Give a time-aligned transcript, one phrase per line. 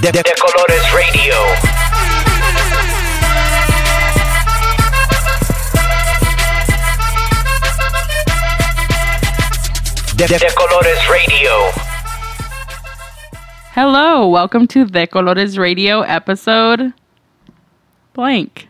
[0.00, 1.34] De, de Colores Radio.
[10.14, 11.50] De, de Colores Radio.
[13.74, 16.92] Hello, welcome to De Colores Radio episode
[18.14, 18.68] blank.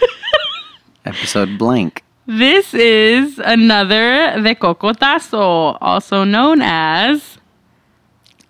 [1.06, 2.02] Episode blank.
[2.26, 7.38] This is another De Cocotazo, also known as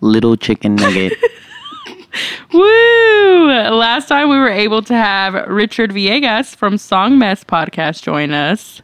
[0.00, 1.12] Little chicken nugget.
[2.52, 3.46] Woo!
[3.46, 8.82] Last time we were able to have Richard Villegas from Song Mess podcast join us,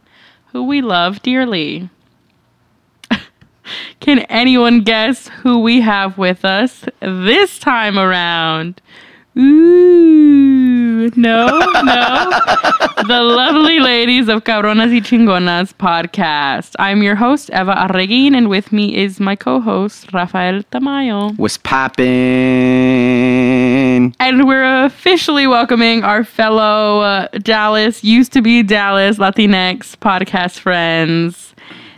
[0.53, 1.91] who we love dearly.
[4.01, 8.81] Can anyone guess who we have with us this time around?
[9.39, 11.47] Ooh, no,
[11.85, 12.31] no.
[13.07, 16.75] the lovely ladies of Cabronas y Chingonas podcast.
[16.81, 21.39] I'm your host, Eva Arreguin, and with me is my co host, Rafael Tamayo.
[21.39, 22.09] Was popping.
[24.19, 31.50] And we're officially welcoming our fellow uh, Dallas, used to be Dallas Latinx podcast friends,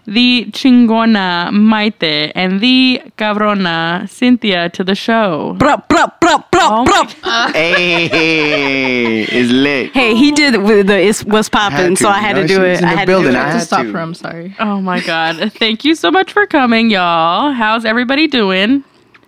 [0.07, 5.55] the Chingona Maite and the Cabrona Cynthia to the show.
[5.59, 7.51] Brup, brup, brup, brup, Oh my.
[7.53, 9.93] Hey, it's lit.
[9.93, 12.61] Hey, he did it with the it was popping, so I had you to know,
[12.61, 12.83] do it.
[12.83, 13.35] I had to do I it.
[13.35, 13.93] had to stop to.
[13.93, 14.15] for him.
[14.15, 14.55] Sorry.
[14.59, 15.53] Oh my God.
[15.53, 17.53] Thank you so much for coming, y'all.
[17.53, 18.85] How's everybody doing?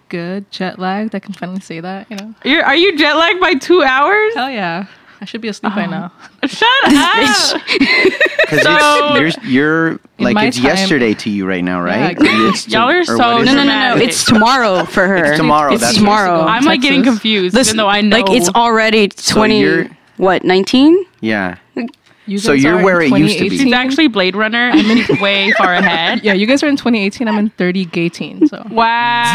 [0.09, 1.14] Good jet lagged.
[1.14, 2.09] I can finally say that.
[2.11, 2.34] You know.
[2.44, 4.34] You're, are you jet lagged by two hours?
[4.34, 4.86] Hell yeah.
[5.20, 5.91] I should be asleep by oh.
[5.91, 6.12] now.
[6.47, 7.62] Shut up.
[7.69, 12.12] Because So- you're, you're like it's time- yesterday to you right now, right?
[12.12, 12.29] exactly.
[12.48, 13.97] It's to- Y'all are so No, no, no, no.
[13.97, 15.25] It's tomorrow for her.
[15.25, 15.73] It's tomorrow.
[15.73, 16.41] It's that's tomorrow.
[16.43, 18.17] I'm like getting confused, Listen, even though I know.
[18.19, 19.61] like it's already twenty.
[19.61, 21.05] you're- what nineteen?
[21.21, 21.56] Yeah.
[22.27, 23.50] You So guys you're in where it used to be.
[23.50, 23.58] 2018.
[23.67, 24.70] She's actually Blade Runner.
[24.72, 26.22] I'm in way far ahead.
[26.25, 27.28] Yeah, you guys are in 2018.
[27.28, 28.47] I'm in 30 gay teen.
[28.48, 29.33] So Wow.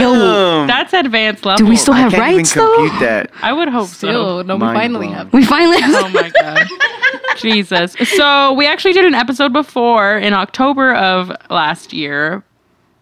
[0.00, 1.64] Yo, That's advanced level.
[1.64, 2.88] Do we still I have can't rights even though?
[3.00, 3.30] that.
[3.42, 4.42] I would hope still, so.
[4.42, 5.16] no, we finally blown.
[5.16, 5.32] have.
[5.32, 6.66] We finally Oh my god.
[7.38, 7.94] Jesus.
[8.16, 12.44] So we actually did an episode before in October of last year,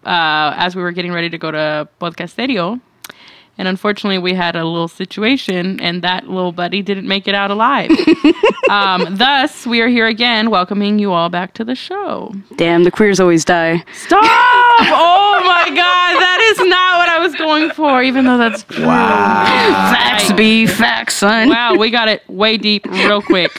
[0.05, 2.81] uh, as we were getting ready to go to Podcasterio.
[3.57, 7.53] And unfortunately, we had a little situation, and that little buddy didn't make it out
[7.53, 7.91] alive.
[8.71, 12.35] um, thus, we are here again, welcoming you all back to the show.
[12.57, 13.85] Damn, the queers always die.
[13.93, 14.25] Stop!
[14.25, 18.85] oh my God, that is not what I was going for, even though that's true.
[18.85, 21.49] Facts be facts, son.
[21.49, 23.53] Wow, we got it way deep real quick.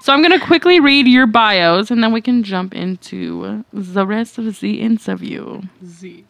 [0.00, 4.04] So I'm going to quickly read your bios and then we can jump into the
[4.04, 5.62] rest of the interview.
[5.84, 6.24] Z.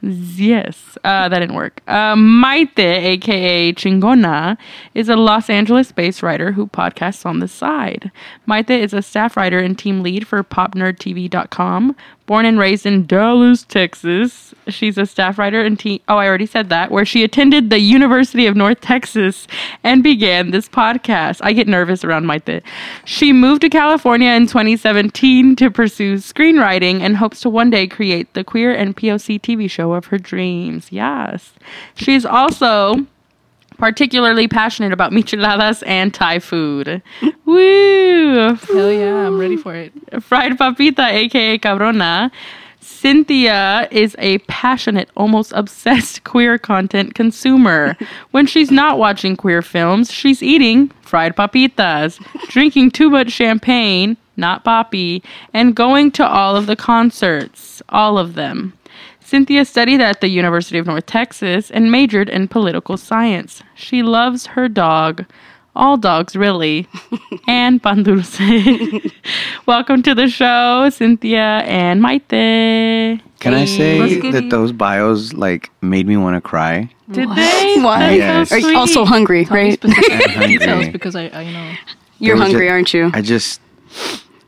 [0.00, 1.82] Yes, uh, that didn't work.
[1.88, 4.56] Uh, Maite, aka Chingona,
[4.94, 8.12] is a Los Angeles based writer who podcasts on the side.
[8.46, 11.96] Maite is a staff writer and team lead for PopNerdTV.com.
[12.28, 16.00] Born and raised in Dallas, Texas, she's a staff writer and team.
[16.08, 16.90] Oh, I already said that.
[16.90, 19.46] Where she attended the University of North Texas
[19.82, 21.40] and began this podcast.
[21.42, 22.60] I get nervous around my thing.
[23.06, 28.34] She moved to California in 2017 to pursue screenwriting and hopes to one day create
[28.34, 30.88] the queer and POC TV show of her dreams.
[30.92, 31.54] Yes.
[31.94, 33.06] She's also
[33.78, 37.00] particularly passionate about micheladas and Thai food.
[37.46, 38.54] Woo!
[38.54, 39.92] Hell yeah, I'm ready for it.
[40.22, 42.30] Fried Papita, aka Cabrona.
[42.80, 47.96] Cynthia is a passionate, almost obsessed queer content consumer.
[48.32, 52.18] when she's not watching queer films, she's eating fried papitas,
[52.48, 55.22] drinking too much champagne, not poppy,
[55.54, 57.80] and going to all of the concerts.
[57.90, 58.72] All of them.
[59.28, 63.62] Cynthia studied at the University of North Texas and majored in political science.
[63.74, 65.26] She loves her dog.
[65.76, 66.88] All dogs, really.
[67.46, 68.40] and Pan Dulce.
[69.66, 73.20] Welcome to the show, Cynthia and Maite.
[73.40, 76.88] Can I say Let's that those bios like made me want to cry?
[77.10, 77.76] Did they?
[77.82, 78.12] Why?
[78.12, 78.50] Yes.
[78.50, 79.74] Are you also hungry, Tell right?
[79.74, 80.56] specific I'm hungry.
[80.56, 81.74] details because I, I, you know.
[82.18, 83.10] You're hungry, a- aren't you?
[83.12, 83.60] I just,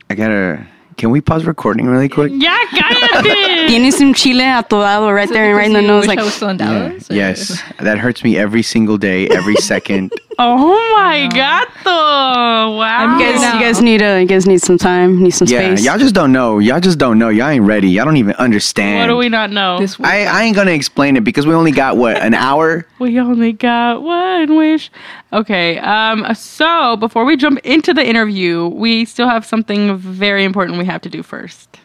[0.09, 0.65] I gotta.
[1.01, 2.31] Can we pause recording really quick?
[2.35, 3.65] Yeah, cállate.
[3.67, 6.23] Tienes un chile atolado right there, right in the Because you nose, wish like I
[6.23, 7.09] was still in Dallas.
[7.09, 10.11] or- Yes, that hurts me every single day, every second.
[10.43, 12.77] oh my gato.
[12.77, 13.17] Wow.
[13.17, 15.85] you guys, you guys need uh, you guys need some time, need some Yeah, space.
[15.85, 16.59] y'all just don't know.
[16.59, 17.29] Y'all just don't know.
[17.29, 17.89] Y'all ain't ready.
[17.89, 18.99] Y'all don't even understand.
[18.99, 19.79] What do we not know?
[19.79, 20.07] This week.
[20.07, 22.85] I, I ain't gonna explain it because we only got what an hour.
[22.99, 24.91] We only got one wish.
[25.33, 30.77] Okay, um, so before we jump into the interview, we still have something very important
[30.77, 31.79] we have to do first.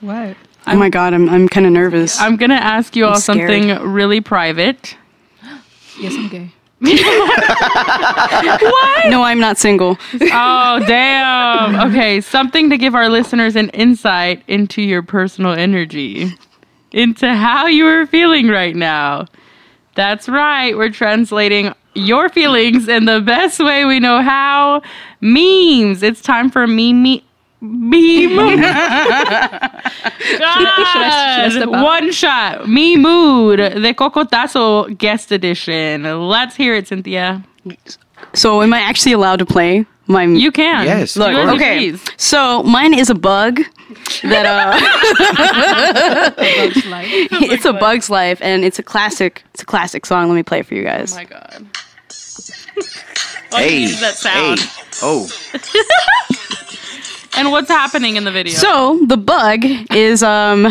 [0.00, 0.36] What?
[0.66, 2.18] oh my god, I'm I'm kind of nervous.
[2.18, 3.50] I'm gonna ask you all scared.
[3.50, 4.96] something really private.
[6.00, 6.50] Yes, I'm gay.
[6.80, 6.92] No,
[9.22, 9.98] I'm not single.
[10.14, 11.90] Oh, damn.
[11.90, 16.32] Okay, something to give our listeners an insight into your personal energy,
[16.92, 19.26] into how you are feeling right now.
[19.94, 20.76] That's right.
[20.76, 24.82] We're translating your feelings in the best way we know how.
[25.20, 26.02] Memes.
[26.02, 27.20] It's time for meme.
[27.60, 28.64] Me- Meme.
[28.64, 29.82] I
[30.38, 31.52] God.
[31.52, 31.68] step?
[31.68, 32.68] One shot.
[32.68, 33.58] Me mood.
[33.58, 36.02] The Cocotazo guest edition.
[36.28, 37.44] Let's hear it, Cynthia.
[38.34, 40.24] So, am I actually allowed to play my?
[40.24, 40.84] You can.
[40.86, 41.28] Yes, Look.
[41.28, 41.90] of you okay.
[41.90, 42.04] please.
[42.16, 43.60] So mine is a bug
[44.22, 44.80] that uh,
[46.36, 47.06] Bug's Life.
[47.52, 49.44] it's a Bug's Life, and it's a classic.
[49.54, 50.28] It's a classic song.
[50.28, 51.12] Let me play it for you guys.
[51.12, 51.66] Oh my god.
[53.52, 54.60] Hey, that sound.
[54.60, 54.68] hey,
[55.02, 55.28] oh,
[57.36, 58.54] And what's happening in the video?
[58.54, 60.66] So the bug is um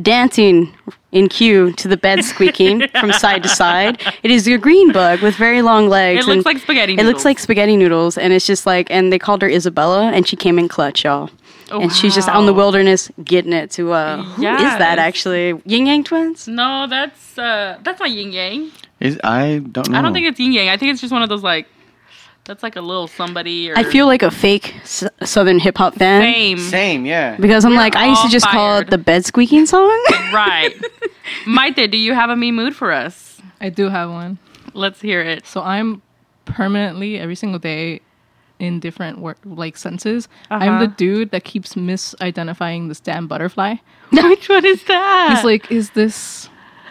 [0.00, 0.72] dancing
[1.12, 4.00] in cue to the bed squeaking from side to side.
[4.22, 6.26] It is a green bug with very long legs.
[6.26, 6.94] it looks like spaghetti.
[6.94, 7.12] It Noodles.
[7.14, 10.34] looks like spaghetti noodles, and it's just like, and they called her Isabella, and she
[10.36, 11.30] came in clutch, y'all.
[11.70, 14.78] Oh, and she's just out in the wilderness getting it to uh who is Yes.
[14.78, 15.58] that actually?
[15.64, 16.46] Yin Yang twins?
[16.48, 18.70] No, that's uh that's not yin yang.
[19.00, 19.98] is I don't know.
[19.98, 20.68] I don't think it's yin yang.
[20.68, 21.66] I think it's just one of those like
[22.44, 25.94] that's like a little somebody or I feel like a fake s- southern hip hop
[25.94, 26.20] fan.
[26.22, 26.58] same.
[26.58, 27.06] same.
[27.06, 27.36] Yeah.
[27.36, 28.88] Because I'm We're like, I used to all just call fired.
[28.88, 29.90] it the bed squeaking song.
[30.32, 30.74] Right.
[31.46, 33.40] Maite, do you have a me mood for us?
[33.60, 34.38] I do have one.
[34.74, 35.46] Let's hear it.
[35.46, 36.02] So I'm
[36.44, 38.00] permanently every single day
[38.58, 40.28] in different wor- like senses.
[40.50, 40.64] Uh-huh.
[40.64, 43.76] I'm the dude that keeps misidentifying this damn butterfly.
[44.10, 45.34] Which one is that?
[45.36, 46.48] He's like, is this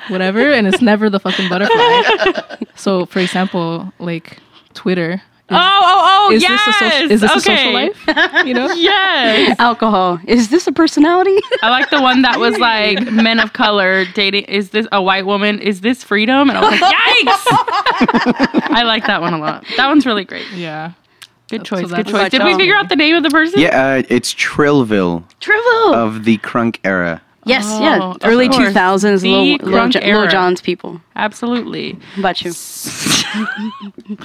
[0.08, 0.52] whatever?
[0.54, 2.56] And it's never the fucking butterfly.
[2.76, 4.40] so, for example, like
[4.74, 5.22] Twitter.
[5.50, 6.66] Oh, oh, oh, Is yes.
[6.66, 7.12] this a social?
[7.12, 7.38] Is this okay.
[7.38, 8.46] a social life?
[8.48, 8.72] You know.
[8.74, 9.56] Yes.
[9.60, 10.20] Alcohol.
[10.26, 11.38] Is this a personality?
[11.62, 14.46] I like the one that was like men of color dating.
[14.46, 15.60] Is this a white woman?
[15.60, 16.50] Is this freedom?
[16.50, 18.70] And I was like, yikes!
[18.72, 19.66] I like that one a lot.
[19.78, 20.50] That one's really great.
[20.52, 20.94] Yeah.
[21.50, 21.90] Good choice.
[21.90, 22.32] that's good choice.
[22.32, 23.60] Did we figure out the name of the person?
[23.60, 25.94] Yeah, uh, it's Trillville Trivial.
[25.94, 27.22] of the Crunk era.
[27.46, 28.14] Yes, Oh, yeah.
[28.24, 30.56] Early 2000s, The Lil, Lil, Lil era.
[30.64, 31.02] People.
[31.16, 31.98] Absolutely.
[32.16, 32.52] How about you?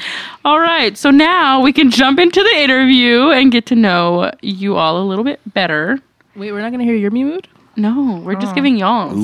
[0.44, 0.96] All right.
[0.96, 5.04] So now we can jump into the interview and get to know you all a
[5.04, 5.98] little bit better.
[6.36, 7.48] Wait, we're not gonna hear your me mood.
[7.76, 8.40] No, we're Oh.
[8.40, 9.14] just giving y'all.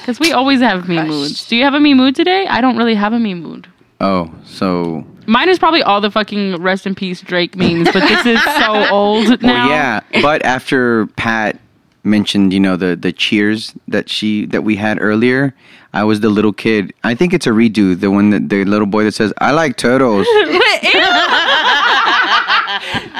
[0.00, 1.46] Because we always have me moods.
[1.48, 2.46] Do you have a me mood today?
[2.46, 3.66] I don't really have a me mood.
[4.00, 8.24] oh, so Mine is probably all the fucking rest in peace Drake memes, but this
[8.24, 9.66] is so old now.
[9.66, 10.00] well, yeah.
[10.22, 11.58] But after Pat
[12.08, 15.54] mentioned, you know, the the cheers that she that we had earlier,
[15.92, 16.92] I was the little kid.
[17.04, 17.98] I think it's a redo.
[17.98, 20.26] The one that the little boy that says, "I like turtles."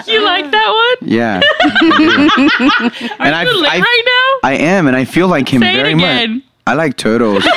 [0.07, 1.09] You like that one?
[1.11, 1.41] yeah.
[3.19, 3.19] I.
[3.19, 4.49] Are and you lit I, right now?
[4.49, 6.35] I am, and I feel like him Say it very again.
[6.35, 6.43] much.
[6.67, 7.45] I like turtles.
[7.45, 7.57] That's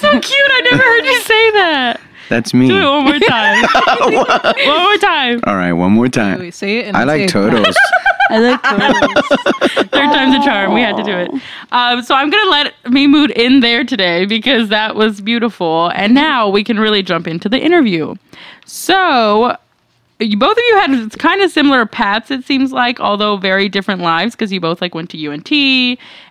[0.00, 0.50] so cute.
[0.50, 2.00] I never heard you say that.
[2.32, 2.66] That's me.
[2.66, 3.62] Do it one more time.
[4.00, 5.40] one more time.
[5.44, 6.38] All right, one more time.
[6.38, 6.86] Wait, say it.
[6.86, 7.76] And I like say turtles.
[8.30, 9.88] I like turtles.
[9.90, 10.72] Third time's a charm.
[10.72, 11.30] We had to do it.
[11.72, 15.88] Um, so I'm gonna let me mood in there today because that was beautiful.
[15.94, 18.14] And now we can really jump into the interview.
[18.64, 19.56] So you,
[20.18, 24.34] both of you had kind of similar paths, it seems like, although very different lives
[24.34, 25.50] because you both like went to UNT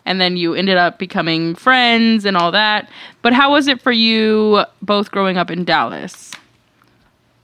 [0.06, 2.90] and then you ended up becoming friends and all that.
[3.22, 6.32] But how was it for you both growing up in Dallas?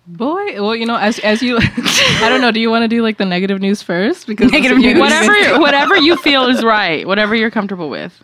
[0.07, 2.51] Boy, well, you know, as as you, I don't know.
[2.51, 4.25] Do you want to do like the negative news first?
[4.25, 4.97] Because Negative news.
[4.97, 7.05] Whatever, whatever you feel is right.
[7.05, 8.23] Whatever you're comfortable with.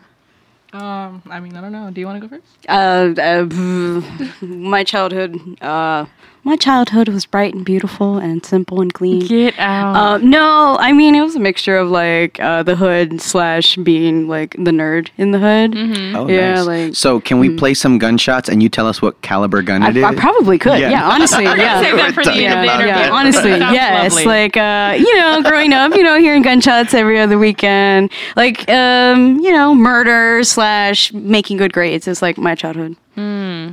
[0.72, 1.92] Um, I mean, I don't know.
[1.92, 2.48] Do you want to go first?
[2.70, 5.38] Uh, uh, my childhood.
[5.62, 6.06] Uh,
[6.46, 9.26] my childhood was bright and beautiful and simple and clean.
[9.26, 9.96] Get out.
[9.96, 14.28] Uh, no, I mean it was a mixture of like uh, the hood slash being
[14.28, 15.72] like the nerd in the hood.
[15.72, 16.16] Mm-hmm.
[16.16, 16.66] Oh, Yeah, nice.
[16.68, 19.90] like- so can we play some gunshots and you tell us what caliber gun I,
[19.90, 20.04] it is?
[20.04, 20.80] I probably could.
[20.80, 20.90] Yeah.
[20.90, 21.82] Yeah, honestly, yeah.
[21.82, 24.12] Save that for the yeah, of yeah, honestly, yes.
[24.14, 24.26] lovely.
[24.26, 29.40] Like, uh, you know, growing up, you know, hearing gunshots every other weekend, like, um,
[29.40, 32.98] you know, murder slash making good grades is like my childhood.
[33.16, 33.72] Hmm.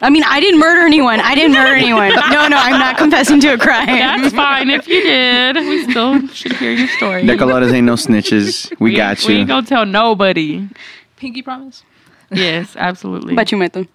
[0.00, 1.18] I mean, I didn't murder anyone.
[1.20, 2.12] I didn't murder anyone.
[2.30, 3.86] No, no, I'm not confessing to a crime.
[3.86, 5.56] That's fine if you did.
[5.56, 7.24] We still should hear your story.
[7.24, 8.72] Decolotas ain't no snitches.
[8.78, 9.40] We, got We you.
[9.40, 10.68] ain't gonna tell nobody.
[11.16, 11.82] Pinky promise.
[12.30, 13.34] Yes, absolutely.
[13.34, 13.88] But you met them.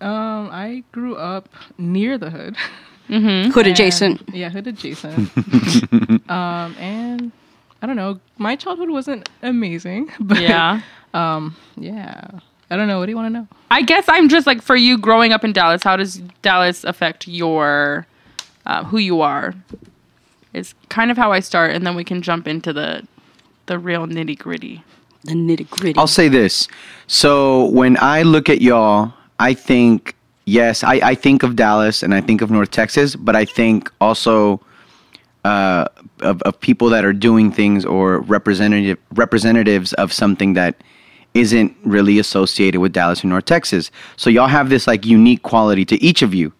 [0.00, 1.48] Um, I grew up
[1.78, 2.56] near the hood.
[3.08, 3.50] mm-hmm.
[3.50, 4.22] Hood And- adjacent.
[4.32, 5.30] yeah, hood adjacent.
[6.30, 7.32] um, and
[7.82, 8.20] I don't know.
[8.36, 10.82] My childhood wasn't amazing, but Yeah.
[11.14, 12.38] um, yeah.
[12.70, 12.98] I don't know.
[12.98, 13.48] What do you want to know?
[13.70, 15.82] I guess I'm just like for you growing up in Dallas.
[15.82, 18.06] How does Dallas affect your
[18.66, 19.54] uh, who you are?
[20.52, 23.06] Is kind of how I start, and then we can jump into the
[23.66, 24.82] the real nitty gritty.
[25.24, 25.98] The nitty gritty.
[25.98, 26.68] I'll say this.
[27.06, 32.14] So when I look at y'all, I think yes, I, I think of Dallas and
[32.14, 34.60] I think of North Texas, but I think also
[35.44, 35.86] uh,
[36.20, 40.76] of, of people that are doing things or representative representatives of something that
[41.34, 43.90] isn't really associated with Dallas or North Texas.
[44.16, 46.52] So y'all have this like unique quality to each of you.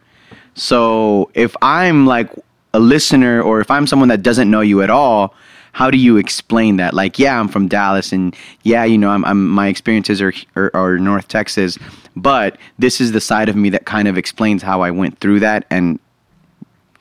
[0.54, 2.30] So if I'm like
[2.74, 5.34] a listener or if I'm someone that doesn't know you at all,
[5.72, 6.94] how do you explain that?
[6.94, 10.72] Like, yeah, I'm from Dallas, and yeah, you know, I'm, I'm my experiences are, are
[10.74, 11.78] are North Texas,
[12.16, 15.40] but this is the side of me that kind of explains how I went through
[15.40, 16.00] that and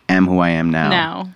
[0.09, 0.89] am who I am now.
[0.89, 1.33] Now.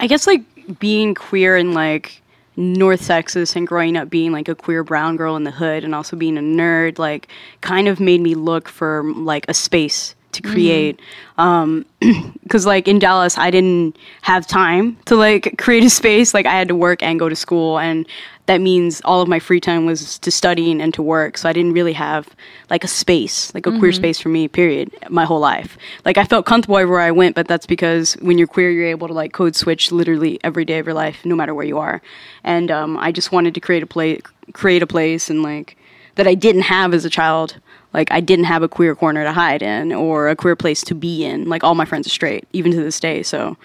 [0.00, 0.42] I guess like
[0.78, 2.20] being queer and like
[2.56, 5.94] North Texas and growing up being like a queer brown girl in the hood and
[5.94, 7.28] also being a nerd like
[7.60, 11.00] kind of made me look for like a space to create.
[11.38, 11.86] Um
[12.42, 16.34] because like in dallas i didn't have time to like create a space.
[16.34, 18.06] Like i had to work and go to school and
[18.46, 21.52] that means all of my free time was to studying and to work so i
[21.52, 22.28] didn't really have
[22.70, 26.24] like a space like a queer space for me period my whole life like i
[26.24, 29.32] felt comfortable everywhere i went but that's because when you're queer you're able to like
[29.32, 32.02] code switch literally every day of your life no matter where you are
[32.42, 34.20] and um, i just wanted to create a place
[34.52, 35.76] create a place and like
[36.16, 37.60] that I didn't have as a child.
[37.92, 40.94] Like I didn't have a queer corner to hide in or a queer place to
[40.94, 41.48] be in.
[41.48, 43.22] Like all my friends are straight, even to this day.
[43.22, 43.56] So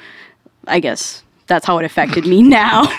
[0.68, 2.84] I guess that's how it affected me now.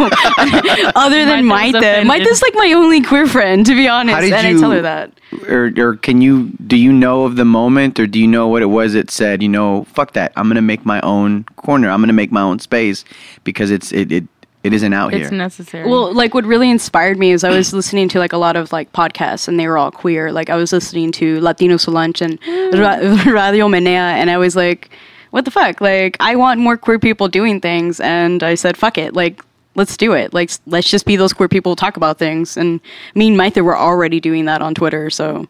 [0.95, 1.79] Other than Maite's Maite.
[1.79, 2.07] offended.
[2.07, 4.15] Maite's like my only queer friend, to be honest.
[4.15, 5.13] How did and you- I tell her that.
[5.49, 8.63] Or, or can you do you know of the moment, or do you know what
[8.63, 12.01] it was that said, you know, fuck that, I'm gonna make my own corner, I'm
[12.01, 13.05] gonna make my own space
[13.45, 14.25] because it's it it,
[14.65, 15.27] it isn't out It's here.
[15.27, 15.89] It's necessary.
[15.89, 18.73] Well, like what really inspired me is I was listening to like a lot of
[18.73, 20.33] like podcasts and they were all queer.
[20.33, 22.79] Like I was listening to Latinos Who Lunch and mm.
[22.79, 23.87] Ra- Radio Menea
[24.19, 24.91] and I was like,
[25.31, 25.81] what the fuck?
[25.81, 29.15] Like I want more queer people doing things and I said, fuck it.
[29.15, 29.43] Like
[29.77, 30.35] let's do it.
[30.35, 32.57] Like let's just be those queer people who talk about things.
[32.57, 32.81] And
[33.15, 35.47] me and Maite were already doing that on Twitter, so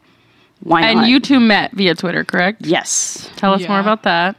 [0.63, 1.05] why and not?
[1.05, 2.67] And you two met via Twitter, correct?
[2.67, 3.31] Yes.
[3.37, 3.69] Tell us Yeah.
[3.69, 4.37] more about that.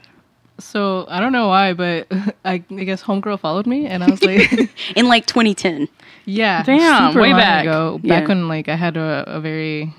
[0.60, 2.06] So I don't know why, but
[2.46, 4.52] I, I guess homegirl followed me, and I was like,
[4.96, 5.88] In like 2010.
[6.26, 7.66] yeah, Damn, super way long back.
[7.66, 8.28] ago, back Yeah.
[8.28, 9.92] when like I had a, a very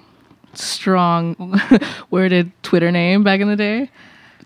[0.54, 1.34] strong
[2.10, 3.90] worded Twitter name back in the day.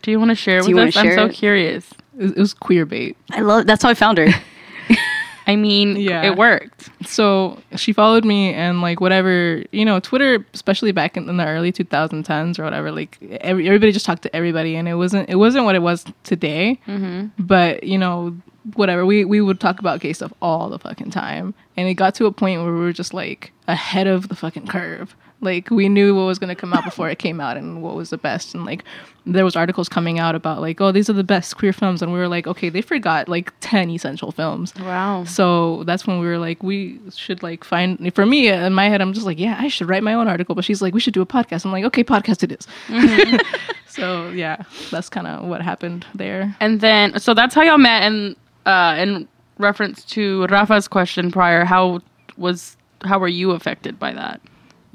[0.06, 0.96] Do you want to share Do with wanna us?
[0.96, 1.32] I'm so it?
[1.32, 1.92] curious.
[2.16, 3.16] It was, queer bait.
[3.32, 4.28] I love that's how I found her.
[5.48, 6.22] I mean, Yeah.
[6.22, 6.90] it worked.
[7.04, 11.44] So she followed me, and like whatever you know, Twitter, especially back in, in the
[11.44, 15.36] early 2010s or whatever, like every, everybody just talked to everybody, and it wasn't it
[15.36, 16.78] wasn't what it was today.
[16.86, 17.42] Mm-hmm.
[17.44, 18.36] But you know,
[18.74, 22.14] whatever we we would talk about gay stuff all the fucking time, and it got
[22.14, 25.16] to a point where we were just like ahead of the fucking curve.
[25.42, 27.94] Like we knew what was going to come out before it came out and what
[27.94, 28.82] was the best and like
[29.26, 32.12] there was articles coming out about like oh these are the best queer films and
[32.12, 35.24] we were like okay they forgot like 10 essential films Wow.
[35.24, 38.14] so that's when we were like, we should like find.
[38.14, 40.54] For me, in my head, I'm just like, yeah, I should write my own article.
[40.54, 41.64] But she's like, we should do a podcast.
[41.64, 42.66] I'm like, okay, podcast it is.
[43.88, 46.56] so yeah, that's kind of what happened there.
[46.60, 48.02] And then, so that's how y'all met.
[48.02, 49.28] And uh, in
[49.58, 52.00] reference to Rafa's question prior, how
[52.36, 54.40] was how were you affected by that?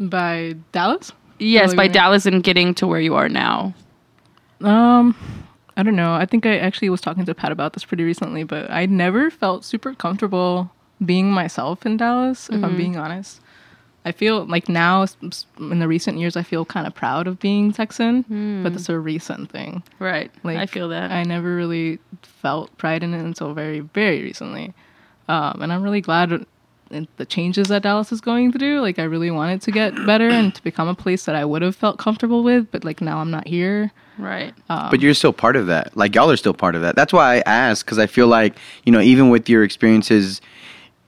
[0.01, 1.11] By Dallas.
[1.39, 1.87] Yes, by?
[1.87, 3.73] Dallas and getting to where you are now.
[4.61, 5.15] Um,
[5.77, 6.13] I don't know.
[6.13, 9.31] I think I actually was talking to Pat about this pretty recently, but I never
[9.31, 10.71] felt super comfortable
[11.03, 12.49] being myself in Dallas.
[12.49, 13.41] If I'm being honest,
[14.05, 15.05] I feel like now
[15.59, 18.99] in the recent years, I feel kind of proud of being Texan, but it's a
[18.99, 19.81] recent thing.
[19.99, 20.31] Right.
[20.43, 21.11] Like I feel that.
[21.11, 24.73] I never really felt pride in it until very, very recently.
[25.27, 26.45] Um, and I'm really glad
[27.17, 28.81] the changes that Dallas is going through.
[28.81, 31.61] Like I really wanted to get better and to become a place that I would
[31.61, 33.91] have felt comfortable with, but like now I'm not here.
[34.17, 34.53] right.
[34.69, 35.95] Um, but you're still part of that.
[35.95, 36.95] Like y'all are still part of that.
[36.95, 38.55] That's why I ask because I feel like
[38.85, 40.41] you know even with your experiences,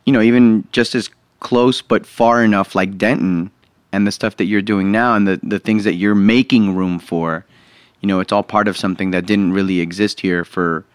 [0.06, 1.10] you know even just as
[1.40, 3.52] close but far enough like Denton
[3.92, 7.00] and the stuff that you're doing now and the the things that you're making room
[7.00, 7.46] for,
[8.02, 10.86] you know it's all part of something that didn't really exist here for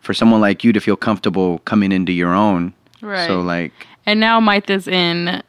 [0.00, 2.72] for someone like you to feel comfortable coming into your own.
[3.00, 3.26] Right.
[3.26, 3.72] So like
[4.08, 5.42] And now Mike is in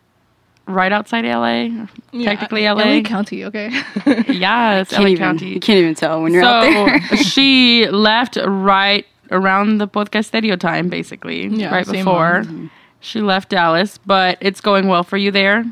[0.68, 3.02] right outside LA, technically Yeah, LA.
[3.04, 3.70] County, okay.
[4.28, 5.54] Yes, Can't LA even, County.
[5.54, 7.00] You can't even tell when you're out there.
[7.08, 12.42] So she left right around the podcast studio time, basically, Yeah, right before.
[12.44, 12.70] one.
[13.00, 15.64] She left Dallas, but it's going well for you there.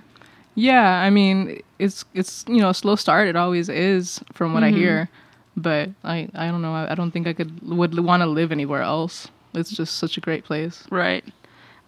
[0.56, 3.27] yeah, I mean, it's it's you know a slow start.
[3.27, 4.77] It always is, from what I mm-hmm.
[4.77, 5.10] hear.
[5.58, 6.74] But I I don't know.
[6.74, 9.27] I, I don't think I could would want to live anywhere else.
[9.53, 10.86] It's just such a great place.
[10.89, 11.25] Right.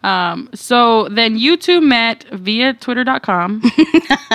[0.03, 3.61] Um, so then you two met via twitter.com.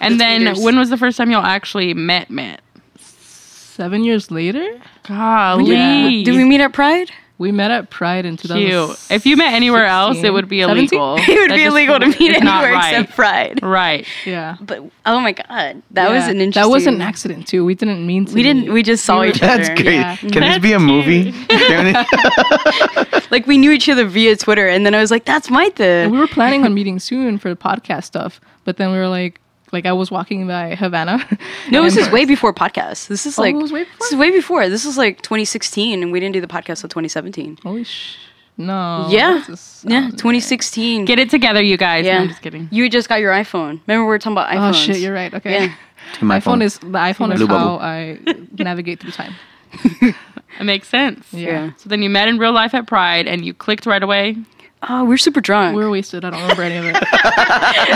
[0.00, 0.62] and then tweeters.
[0.62, 2.60] when was the first time y'all actually met met?
[2.98, 4.66] Seven years later,
[5.04, 5.74] Golly.
[5.74, 6.24] Yeah.
[6.24, 7.10] Did we meet at Pride?
[7.38, 8.64] We met at Pride in 2000.
[8.66, 9.10] Cute.
[9.10, 10.78] If you met anywhere else, it would be 17?
[10.98, 11.16] illegal.
[11.18, 12.94] it would That be illegal to meet anywhere right.
[13.00, 13.62] except Pride.
[13.62, 14.06] Right.
[14.24, 14.56] Yeah.
[14.60, 16.62] But oh my god, that was an interesting.
[16.62, 17.64] That was an accident too.
[17.64, 18.34] We didn't mean to.
[18.34, 18.72] We didn't.
[18.72, 19.62] We just saw were- each other.
[19.62, 19.94] That's great.
[19.96, 20.16] Yeah.
[20.16, 21.32] Can this be a That's movie?
[23.30, 26.10] Like we knew each other via Twitter, and then I was like, "That's And Maite."
[26.10, 29.40] we were planning on meeting soon for the podcast stuff, but then we were like,
[29.72, 31.24] like I was walking by Havana.
[31.70, 33.08] No, this is way before podcast.
[33.08, 34.68] This is Oh, like it was way this is way before.
[34.68, 37.58] This was like 2016, and we didn't do the podcast until 2017.
[37.62, 38.16] Holy sh!
[38.58, 39.06] No.
[39.10, 39.44] yeah,
[39.84, 41.04] yeah, 2016.
[41.04, 42.04] Get it together, you guys.
[42.04, 42.68] No, yeah, I'm just kidding.
[42.70, 43.80] You just got your iPhone.
[43.86, 44.70] Remember we were talking about iPhone.
[44.70, 44.98] Oh shit!
[44.98, 45.34] You're right.
[45.34, 45.66] Okay.
[45.66, 45.74] Yeah.
[46.14, 46.62] To my iPhone phone.
[46.62, 47.78] is the iPhone is Blue how.
[47.78, 48.18] I
[48.58, 49.34] navigate through time.
[50.58, 51.30] It makes sense.
[51.34, 51.48] Yeah.
[51.66, 51.70] Yeah.
[51.76, 54.36] So then you met in real life at Pride and you clicked right away.
[54.88, 55.74] Oh, we're super drunk.
[55.76, 56.24] We were wasted.
[56.24, 56.94] I don't remember any of it.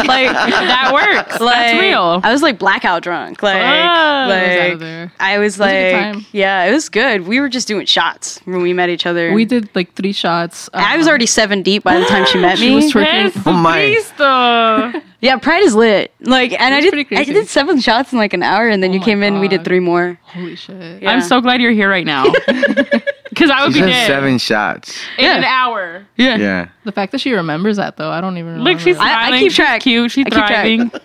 [0.07, 1.39] like That works.
[1.41, 2.21] like That's real.
[2.25, 3.43] I was like blackout drunk.
[3.43, 3.65] Like, Oh.
[3.67, 5.13] I was out like of there.
[5.21, 6.27] I was was a good like, time.
[6.33, 7.27] yeah, it was good.
[7.29, 9.33] We were just doing shots when we met each other.
[9.35, 10.69] We did like three shots.
[10.73, 12.75] I was um, already seven deep by the time she met She me.
[12.77, 13.35] was twerking.
[13.35, 15.03] Yes, Oh my.
[15.23, 16.13] Yeah, Pride is lit.
[16.21, 18.95] Like, and I did, I did seven shots in like an hour, and then Oh
[18.95, 19.39] you my came in.
[19.39, 20.19] We did three more.
[20.23, 21.03] Holy shit!
[21.03, 21.11] Yeah.
[21.13, 22.25] I'm so glad you're here right now.
[23.41, 24.99] Because I would She be said dead seven shots.
[25.17, 25.37] in Yeah.
[25.39, 26.07] an hour.
[26.17, 26.37] Yeah.
[26.37, 26.69] Yeah.
[26.85, 28.71] The fact that she remembers that though, I don't even remember.
[28.71, 29.41] Look, she's I- I smiling.
[29.41, 29.81] keep She's track.
[29.81, 30.11] cute.
[30.11, 30.49] She's I keep track.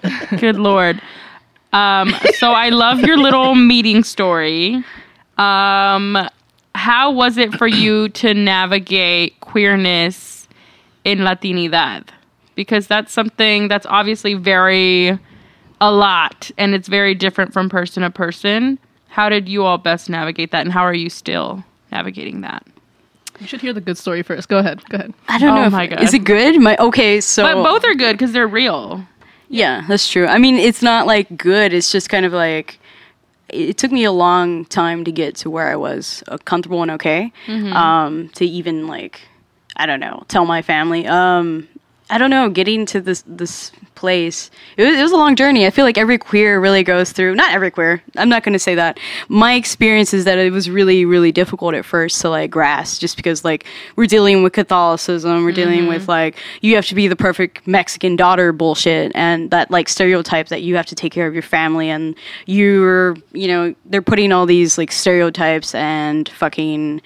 [0.01, 0.37] thriving.
[0.39, 1.01] Good lord.
[1.71, 4.83] Um, so I love your little meeting story.
[5.37, 6.17] Um,
[6.73, 10.47] how was it for you to navigate queerness
[11.05, 12.09] in Latinidad?
[12.55, 15.17] Because that's something that's obviously very
[15.81, 18.77] a lot and it's very different from person to person.
[19.07, 22.65] How did you all best navigate that and how are you still navigating that?
[23.39, 24.47] You should hear the good story first.
[24.47, 24.81] Go ahead.
[24.89, 25.13] Go ahead.
[25.27, 25.65] I don't Oh know.
[25.67, 26.01] if- my God.
[26.03, 26.59] Is it good?
[26.61, 27.19] My okay.
[27.21, 29.05] So But both are good because they're real.
[29.49, 30.25] Yeah, that's true.
[30.25, 31.73] I mean, it's not like good.
[31.73, 32.79] It's just kind of like
[33.49, 36.89] it took me a long time to get to where I was uh, comfortable and
[36.91, 37.31] okay.
[37.47, 39.21] Um, to even like,
[39.75, 41.05] I don't know, tell my family.
[41.05, 41.67] Um,
[42.07, 44.51] I don't know, getting to this this place.
[44.77, 45.65] It was, it was a long journey.
[45.65, 47.33] I feel like every queer really goes through.
[47.33, 48.03] Not every queer.
[48.15, 48.99] I'm not going to say that.
[49.27, 53.17] My experience is that it was really really difficult at first to like grasp, just
[53.17, 55.89] because like we're dealing with Catholicism, we're dealing mm-hmm.
[55.89, 60.49] with like you have to be the perfect Mexican daughter bullshit, and that like stereotype
[60.49, 64.31] that you have to take care of your family, and you're you know they're putting
[64.31, 67.01] all these like stereotypes and fucking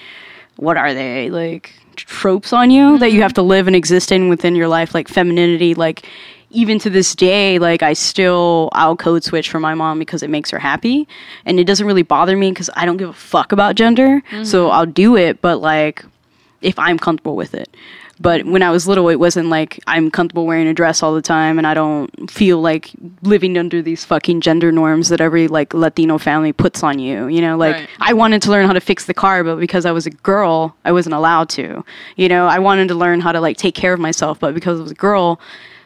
[0.57, 1.73] what are they like
[2.05, 3.23] tropes on you that you mm-hmm.
[3.23, 6.05] have to live and exist in within your life like femininity like
[6.51, 10.29] even to this day like i still i'll code switch for my mom because it
[10.29, 11.07] makes her happy.
[11.45, 14.21] And it doesn't really bother me because i don't give a fuck about gender.
[14.43, 14.73] So mm-hmm.
[14.73, 16.05] i'll do it but like
[16.61, 17.69] if i'm comfortable with it
[18.19, 21.21] but when i was little it wasn't like i'm comfortable wearing a dress all the
[21.21, 25.73] time and i don't feel like living under these fucking gender norms that every like
[25.73, 27.89] latino family puts on you you know like Right.
[28.01, 30.75] I wanted to learn how to fix the car, but because I was a girl,
[30.83, 31.83] I wasn't allowed to.
[32.15, 34.79] You know, I wanted to learn how to like take care of myself, but because
[34.79, 35.39] I was a girl,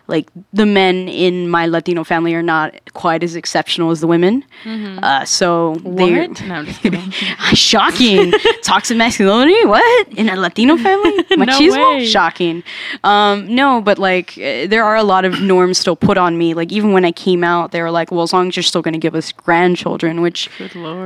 [0.07, 4.43] like the men in my Latino family are not quite as exceptional as the women.
[4.65, 6.41] Uh, so they're What?
[6.41, 7.13] No, I'm just
[7.57, 8.33] shocking.
[8.63, 9.65] Toxic masculinity?
[9.65, 11.23] What in a Latino family?
[11.31, 11.97] Machismo?
[11.97, 12.05] way.
[12.05, 12.63] Shocking.
[13.03, 16.53] Um, no, but like uh, there are a lot of norms still put on me.
[16.53, 18.81] Like even when I came out, they were like, "Well, as long as you're still
[18.81, 20.49] going to give us grandchildren," which.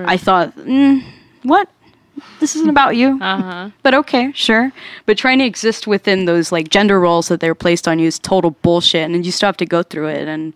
[0.07, 1.03] I thought, mm,
[1.43, 1.69] what?
[2.39, 3.19] This isn't about you.
[3.21, 3.69] uh huh.
[3.84, 4.71] But okay, sure.
[5.06, 8.19] But trying to exist within those like gender roles that they're placed on you is
[8.19, 10.27] total bullshit, and you still have to go through it.
[10.27, 10.53] And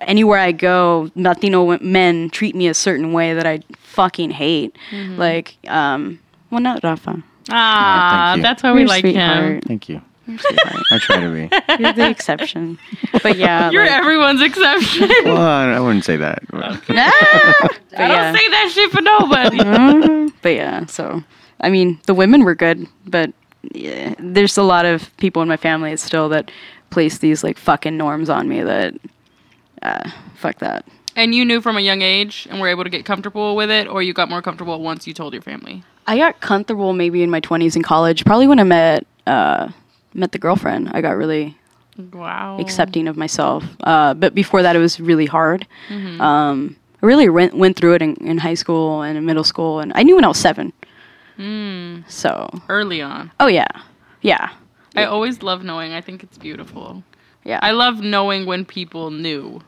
[0.00, 4.76] anywhere I go, Latino men treat me a certain way that I fucking hate.
[5.16, 6.18] Like, um,
[6.50, 7.22] well, not Rafa.
[7.50, 8.42] Ah, thank you.
[8.42, 9.60] that's why we You're a like him.
[9.62, 10.00] Thank you.
[10.28, 11.48] I try to be.
[11.82, 12.78] You're the exception.
[13.22, 15.08] But yeah, You're like, everyone's exception.
[15.24, 16.42] Well, I wouldn't say that.
[16.52, 16.78] Nah.
[16.86, 18.32] But I yeah.
[18.32, 19.58] don't say that shit for nobody.
[19.58, 20.32] Mhm.
[20.42, 21.22] But yeah, so
[21.60, 23.32] I mean, the women were good, but
[23.72, 26.50] yeah, there's a lot of people in my family still that
[26.90, 28.94] place these like fucking norms on me that
[29.82, 30.84] uh, fuck that.
[31.16, 33.86] and you knew from a young age and were able to get comfortable with it,
[33.88, 35.82] or you got more comfortable once you told your family?
[36.06, 39.68] I got comfortable maybe in my 20s in college, probably when I met uh,
[40.14, 40.90] met the girlfriend.
[40.92, 41.56] I got really
[42.12, 42.58] Wow.
[42.60, 43.64] accepting of myself.
[43.84, 45.66] Uh, but before that, it was really hard.
[45.90, 49.80] Um, I really went, went through it in, in high school and in middle school,
[49.80, 50.72] and I knew when I was seven.
[52.08, 53.30] So, Early on.
[53.40, 53.66] oh yeah,
[54.20, 54.50] yeah,
[54.94, 55.92] I always love knowing.
[55.92, 57.02] I think it's beautiful.
[57.44, 57.58] yeah.
[57.62, 59.60] I love knowing when people knew.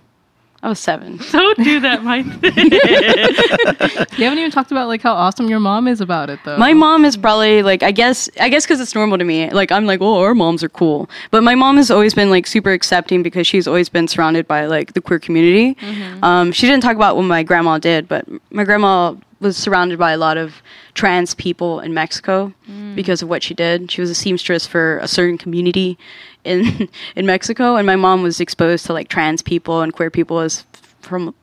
[0.65, 1.19] I was seven.
[1.31, 2.25] Don't do that, Mike.
[4.17, 6.57] You haven't even talked about like how awesome your mom is about it though.
[6.57, 9.51] My mom is probably like I guess I guess because it's normal to me.
[9.51, 11.11] Like I'm like, oh, our moms are cool.
[11.31, 14.67] But my mom has always been like super accepting because she's always been surrounded by
[14.67, 15.77] like the queer community.
[16.23, 20.11] Um, she didn't talk about what my grandma did, but my grandma was surrounded by
[20.13, 20.61] a lot of
[20.95, 22.95] trans people in Mexico Mm.
[22.97, 23.91] because of what she did.
[23.93, 25.97] She was a seamstress for a certain community
[26.45, 30.41] in in Mexico, and my mom was exposed to like trans people and queer people
[30.41, 30.65] as
[31.03, 31.35] from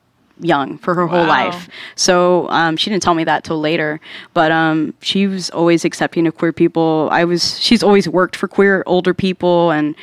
[0.44, 1.70] young for her whole life.
[1.96, 4.00] So um, she didn't tell me that till later,
[4.34, 7.08] but um, she was always accepting of queer people.
[7.12, 7.60] I was.
[7.62, 9.96] She's always worked for queer older people and.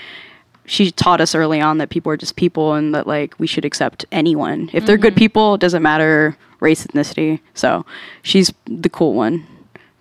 [0.69, 3.65] She taught us early on that people are just people and that like we should
[3.65, 4.71] accept anyone.
[4.73, 7.41] If they're good people, it doesn't matter race, ethnicity.
[7.55, 7.87] So
[8.23, 9.47] she's the cool one.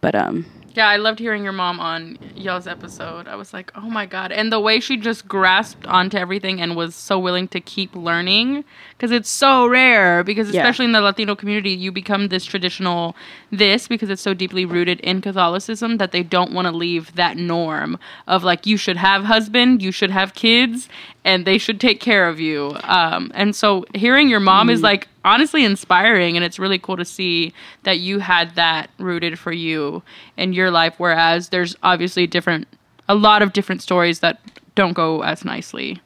[0.01, 0.45] But um
[0.77, 3.27] Yeah, I loved hearing your mom on y'all's episode.
[3.27, 6.75] I was like, oh my god, and the way she just grasped onto everything and
[6.75, 8.63] was so willing to keep learning
[8.95, 10.23] because it's so rare.
[10.23, 10.61] Because Yeah.
[10.61, 13.15] especially in the Latino community, you become this traditional
[13.51, 17.37] this because it's so deeply rooted in Catholicism that they don't want to leave that
[17.37, 20.89] norm of like you should have husband, you should have kids,
[21.25, 22.77] and they should take care of you.
[22.83, 27.05] Um, and so hearing your mom is like honestly inspiring, and it's really cool to
[27.05, 27.53] see
[27.83, 30.03] that you had that rooted for you
[30.37, 30.95] in your life.
[30.97, 32.67] Whereas there's obviously different,
[33.07, 34.39] a lot of different stories that
[34.75, 36.01] don't go as nicely.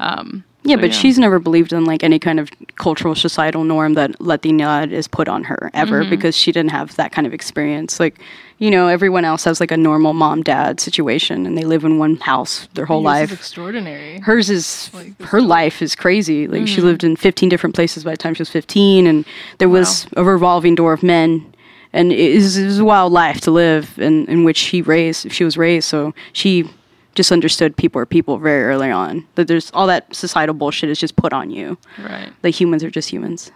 [0.00, 3.94] Um, yeah, so, but she's never believed in like any kind of cultural societal norm
[3.94, 6.10] that Latina is put on her ever Mm-hmm.
[6.10, 8.00] because she didn't have that kind of experience.
[8.00, 8.18] Like,
[8.58, 11.98] you know, everyone else has like a normal mom dad situation and they live in
[11.98, 13.32] one house their whole Yours is life.
[13.40, 14.20] extraordinary.
[14.20, 16.46] hers is Like, her life is crazy.
[16.48, 16.66] Like Mm-hmm.
[16.66, 19.24] she lived in 15 different places by the time she was 15, and
[19.58, 21.44] there was a revolving door of men.
[21.92, 25.30] And it is, it was a wild life to live in, in which she raised.
[25.30, 26.68] She was raised, so she
[27.14, 29.26] just understood people are people very early on.
[29.36, 31.78] That there's all that societal bullshit is just put on you.
[31.98, 32.32] right.
[32.42, 33.50] Like humans are just humans.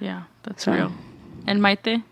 [0.00, 0.92] Yeah, that's So- real.
[1.46, 2.02] And Maite,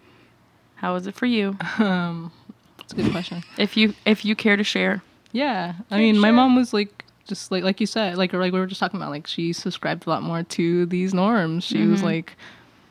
[0.76, 1.56] how was it for you?
[1.78, 2.32] Um,
[2.78, 3.42] that's a good question.
[3.58, 5.02] If you if you care to share.
[5.32, 8.58] Yeah, I mean, my mom was like, just like like you said, like like we
[8.58, 11.64] were just talking about, like she subscribed a lot more to these norms.
[11.64, 12.36] She was like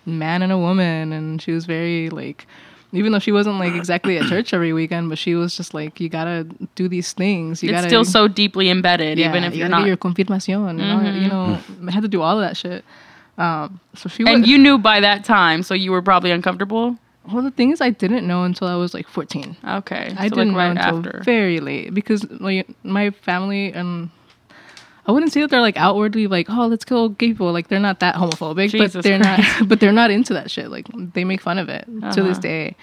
[0.05, 2.45] man and a woman, and she was very like,
[2.97, 5.99] even though she wasn't like exactly at church every weekend, but she was just like,
[5.99, 7.62] you gotta do these things.
[7.63, 9.88] You it's gotta still so deeply embedded, yeah, even if you you're not.
[9.88, 10.79] your confirmación.
[10.81, 12.84] All, you know, I had to do all of that shit.
[13.38, 16.97] Um, so she and you knew by that time, so you were probably uncomfortable.
[17.31, 19.58] well, the thing is, I didn't know until I was like 14.
[19.67, 21.23] Okay, I so, didn't like, right know until after.
[21.23, 24.10] very late because like my family and
[25.07, 27.79] I wouldn't say that they're like outwardly like oh let's kill gay people like they're
[27.79, 29.59] not that homophobic Jesus but they're Christ.
[29.59, 32.37] not but they're not into that shit like they make fun of it to this
[32.37, 32.41] Uh-huh.
[32.41, 32.75] day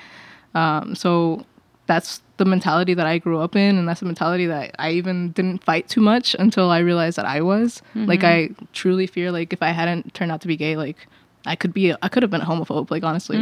[0.55, 1.45] um, so
[1.87, 5.31] that's the mentality that I grew up in and that's the mentality that I even
[5.33, 8.65] didn't fight too much until I realized that I was like I Mm-hmm.
[8.73, 11.09] truly fear like if I hadn't turned out to be gay like
[11.47, 13.37] I could be I could have been a homophobe like honestly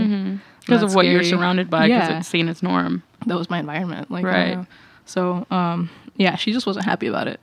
[0.61, 3.03] because And of what you're surrounded by, because Yeah it's seen as norm.
[3.27, 4.49] that was my environment like Right.
[4.51, 4.67] you know.
[5.05, 7.41] so um yeah she just wasn't happy about it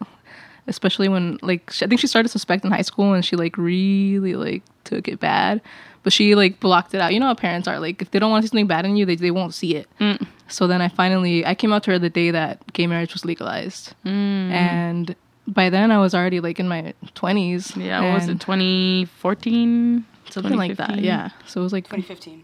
[0.68, 3.36] especially when like sh- i think she started to suspect in high school and she
[3.36, 5.62] like really like took it bad
[6.04, 8.32] but she like blocked it out you know how parents are like if they don't
[8.32, 10.26] want to see something bad in you they, they won't see it Mm.
[10.48, 13.26] so then i finally i came out to her the day that gay marriage was
[13.26, 14.52] legalized Mm.
[14.52, 15.16] and
[15.48, 20.06] by then i was already like in my 20s Yeah, what was it 2014?
[20.30, 22.44] something like that yeah so it was like 2015.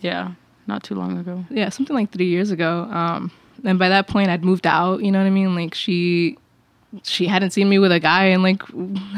[0.00, 0.32] Yeah,
[0.66, 1.44] not too long ago.
[1.50, 2.84] yeah, something like three years ago.
[2.90, 3.30] Um,
[3.62, 5.02] and by that point, I'd moved out.
[5.04, 5.54] You know what I mean?
[5.54, 6.38] Like she,
[7.04, 8.62] she hadn't seen me with a guy in like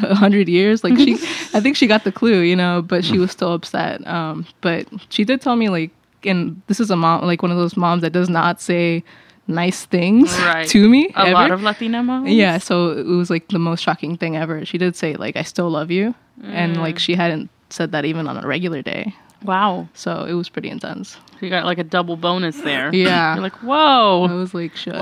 [0.02, 0.84] a hundred years.
[0.84, 1.14] Like she,
[1.54, 4.06] I think she got the clue, you know, but she was still upset.
[4.06, 5.90] Um, but she did tell me like,
[6.24, 9.02] and this is a mom, like one of those moms that does not say
[9.46, 10.66] nice things Right.
[10.68, 11.08] to me.
[11.16, 11.32] A ever.
[11.32, 12.30] lot of Latina moms.
[12.30, 14.64] Yeah, so it was like the most shocking thing ever.
[14.64, 18.26] She did say like I still love you, and like she hadn't said that even
[18.28, 19.14] on a regular day.
[19.42, 19.88] Wow.
[19.92, 21.18] So it was pretty intense.
[21.42, 22.94] You got like a double bonus there.
[22.94, 23.34] Yeah.
[23.34, 24.26] You're like, whoa.
[24.30, 24.94] I was like shook.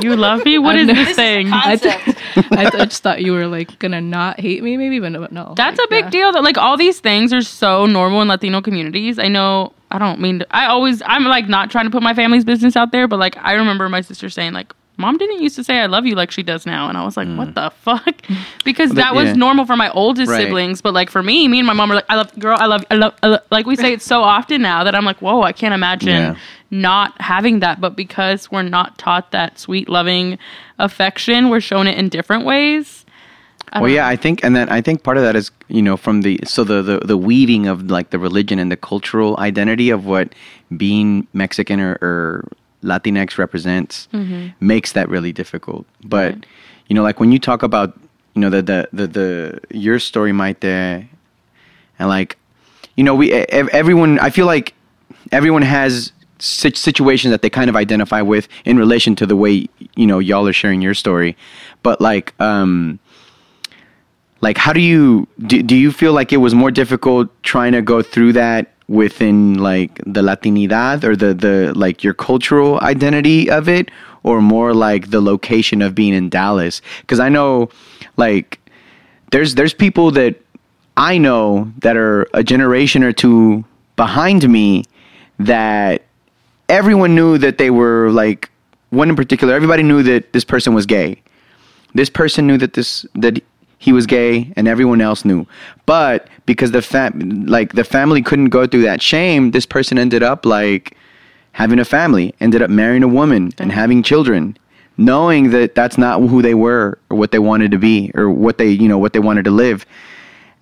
[0.00, 0.58] You love me?
[0.58, 1.48] What is I've is never- this thing?
[1.52, 4.98] I, th- I, th- I just thought you were like gonna not hate me, maybe,
[5.00, 5.26] but no.
[5.30, 6.10] no That's like, a big yeah.
[6.10, 6.32] deal.
[6.32, 9.18] That like all these things are so normal in Latino communities.
[9.18, 9.72] I know.
[9.90, 10.40] I don't mean.
[10.40, 11.02] To, I always.
[11.06, 13.88] I'm like not trying to put my family's business out there, but like I remember
[13.88, 16.66] my sister saying like, "Mom didn't used to say I love you like she does
[16.66, 17.36] now," and I was like, mm.
[17.36, 18.14] "What the fuck?"
[18.64, 19.32] Because that was yeah.
[19.34, 20.42] normal for my oldest Right.
[20.44, 22.56] siblings, but like for me, me and my mom are like, "I love girl.
[22.58, 22.84] I love.
[22.90, 23.14] I love.
[23.22, 23.42] I love.
[23.50, 26.36] Like we say it so often now that I'm like, "Whoa, I can't imagine." Yeah.
[26.70, 30.36] Not having that, but because we're not taught that sweet, loving
[30.80, 33.04] affection, we're shown it in different ways.
[33.72, 35.96] Well, don't yeah, I think, and then I think part of that is, you know,
[35.96, 39.90] from the so the, the the weaving of like the religion and the cultural identity
[39.90, 40.34] of what
[40.76, 42.48] being Mexican or, or
[42.86, 44.08] Latinx represents
[44.60, 45.84] makes that really difficult.
[46.04, 46.32] But
[46.88, 47.98] you know, like when you talk about,
[48.34, 51.08] you know, the the the, the your story, might Maite,
[51.98, 52.36] and like,
[52.96, 54.18] you know, we everyone.
[54.20, 54.72] I feel like
[55.32, 59.66] everyone has sit- situations that they kind of identify with in relation to the way
[59.96, 61.36] you know y'all are sharing your story,
[61.82, 62.32] but like.
[62.40, 62.98] um
[64.42, 67.80] like how do you do, do you feel like it was more difficult trying to
[67.80, 73.68] go through that within like the Latinidad or the the like your cultural identity of
[73.68, 73.90] it,
[74.22, 76.82] or more like the location of being in Dallas?
[77.00, 77.68] Because I know,
[78.16, 78.60] like,
[79.30, 80.40] there's there's people that
[80.96, 83.64] I know that are a generation or two
[83.96, 84.84] behind me
[85.38, 86.02] that
[86.68, 88.50] everyone knew that they were like
[88.90, 89.54] one in particular.
[89.54, 91.20] Everybody knew that this person was gay.
[91.94, 93.42] This person knew that this that
[93.78, 95.46] he was gay, and everyone else knew.
[95.84, 100.22] But because the fam like the family couldn't go through that shame, this person ended
[100.22, 100.96] up like
[101.52, 104.56] having a family, ended up marrying a woman and having children,
[104.96, 108.58] knowing that that's not who they were or what they wanted to be or what
[108.58, 109.84] they you know what they wanted to live.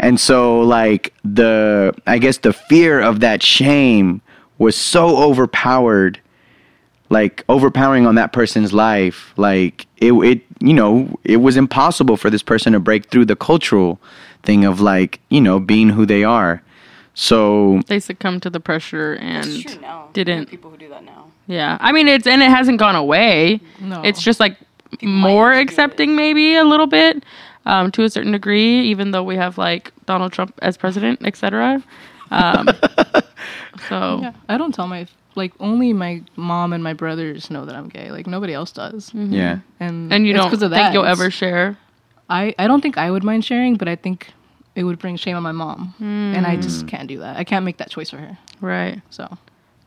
[0.00, 4.20] And so like the I guess the fear of that shame
[4.58, 6.20] was so overpowered
[7.10, 12.30] like overpowering on that person's life like it it you know it was impossible for
[12.30, 14.00] this person to break through the cultural
[14.42, 16.62] thing of like you know being who they are
[17.14, 20.08] so They succumbed to the pressure and true now.
[20.12, 20.46] didn't.
[20.50, 21.26] people who do that now.
[21.46, 23.60] Yeah, I mean it's and it hasn't gone away.
[23.80, 24.02] No.
[24.02, 24.56] It's just like
[25.02, 27.22] more accepting, maybe a little bit,
[27.66, 28.80] um, to a certain degree.
[28.90, 31.82] Even though we have like Donald Trump as president, etc.
[32.32, 32.68] Um,
[33.88, 37.74] so Yeah, I don't tell my like only my mom and my brothers know that
[37.74, 38.10] I'm gay.
[38.10, 39.10] Like nobody else does.
[39.10, 39.32] Mm-hmm.
[39.32, 41.78] yeah And and you don't of think you'll ever share.
[42.28, 44.32] I I don't think I would mind sharing, but I think
[44.74, 46.88] it would bring shame on my mom, and I just mm.
[46.88, 47.36] can't do that.
[47.36, 48.38] I can't make that choice for her.
[48.60, 49.00] Right.
[49.10, 49.38] So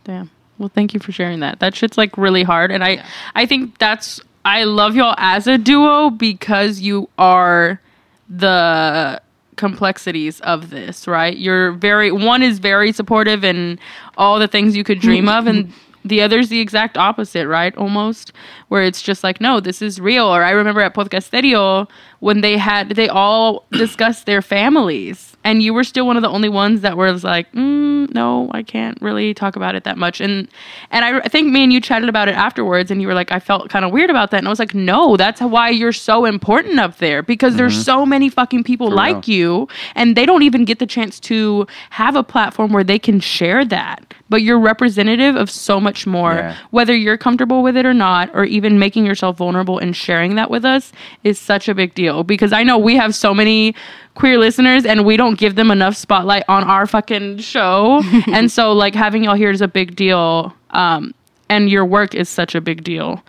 [0.07, 0.31] Damn.
[0.57, 1.59] Well, thank you for sharing that.
[1.59, 3.05] That shit's like really hard, and I, Yeah.
[3.35, 7.81] I think that's I love y'all as a duo because you are
[8.29, 9.21] the
[9.57, 11.37] complexities of this, right?
[11.37, 13.79] You're very one is very supportive and
[14.17, 15.73] all the things you could dream of, and
[16.05, 17.75] the other's the exact opposite, right?
[17.75, 18.31] Almost
[18.69, 20.25] where it's just like, no, this is real.
[20.25, 25.73] Or I remember at Podcasterio when they had they all discussed their families, and you
[25.73, 29.33] were still one of the only ones that was like, mm, no, I can't really
[29.33, 30.19] talk about it that much.
[30.21, 30.47] And
[30.91, 33.31] and I, I think me and you chatted about it afterwards, and you were like,
[33.31, 35.91] I felt kind of weird about that, and I was like, no, that's why you're
[35.93, 40.43] so important up there because there's so many fucking people like you, and they don't
[40.43, 44.13] even get the chance to have a platform where they can share that.
[44.29, 46.55] But you're representative of so much more, Yeah.
[46.71, 50.49] whether you're comfortable with it or not, or even making yourself vulnerable and sharing that
[50.49, 50.91] with us
[51.23, 53.75] is such a big deal because I know we have so many
[54.15, 58.01] queer listeners and we don't give them enough spotlight on our fucking show.
[58.27, 60.53] and so like having y'all here is a big deal.
[60.71, 61.13] Um,
[61.49, 63.23] and your work is such a big deal.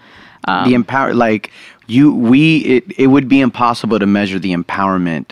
[0.64, 1.50] the empower like
[1.86, 5.30] you we it, it would be impossible to measure the empowerment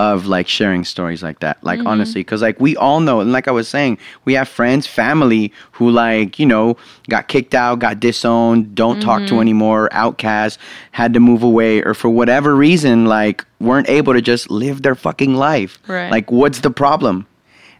[0.00, 1.62] of like sharing stories like that.
[1.62, 1.88] Like mm-hmm.
[1.88, 5.52] honestly because like we all know and like i was saying we have friends family
[5.72, 6.76] who like you know
[7.08, 9.40] got kicked out got disowned don't talk to mm-hmm.
[9.40, 10.58] anymore outcast
[10.92, 14.94] had to move away or for whatever reason like weren't able to just live their
[14.94, 15.78] fucking life.
[15.86, 16.10] Right.
[16.10, 17.26] like what's the problem?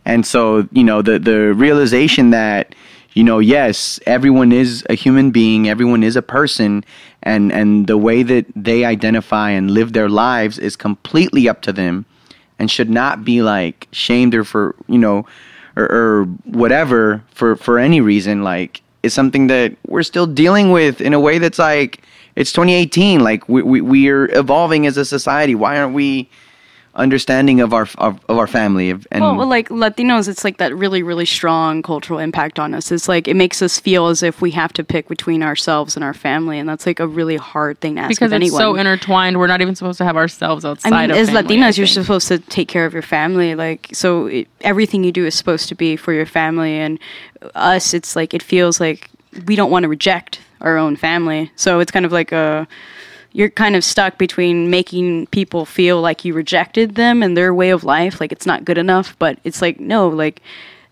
[0.04, 2.74] And so, you know, the the realization that,
[3.12, 6.84] you know, yes, everyone is a human being, everyone is a person,
[7.22, 11.72] and and the way that they identify and live their lives is completely up to
[11.72, 12.06] them,
[12.58, 15.26] and should not be like shamed or for you know,
[15.76, 18.44] or, or whatever for for any reason.
[18.44, 22.02] Like, is something that we're still dealing with in a way that's like
[22.36, 23.20] it's 2018.
[23.20, 25.54] Like we we we're evolving as a society.
[25.54, 26.28] Why aren't we?
[26.94, 30.58] Understanding of our of, of our family of, and Well, well, like Latinos, it's like
[30.58, 32.90] that really, really strong cultural impact on us.
[32.90, 36.04] It's like it makes us feel as if we have to pick between ourselves and
[36.04, 38.60] our family, and that's like a really hard thing to ask Because of it's anyone.
[38.60, 39.38] so intertwined.
[39.38, 41.76] We're not even supposed to have ourselves outside I mean, of as family, Latinas, I
[41.76, 43.54] you're supposed to take care of your family.
[43.54, 46.74] Like, so it, everything you do is supposed to be for your family.
[46.74, 46.98] And
[47.54, 49.08] us, it's like it feels like
[49.46, 51.50] we don't want to reject our own family.
[51.56, 52.66] So it's kind of like a
[53.32, 57.70] you're kind of stuck between making people feel like you rejected them and their way
[57.70, 59.16] of life, like it's not good enough.
[59.18, 60.42] But it's like no, like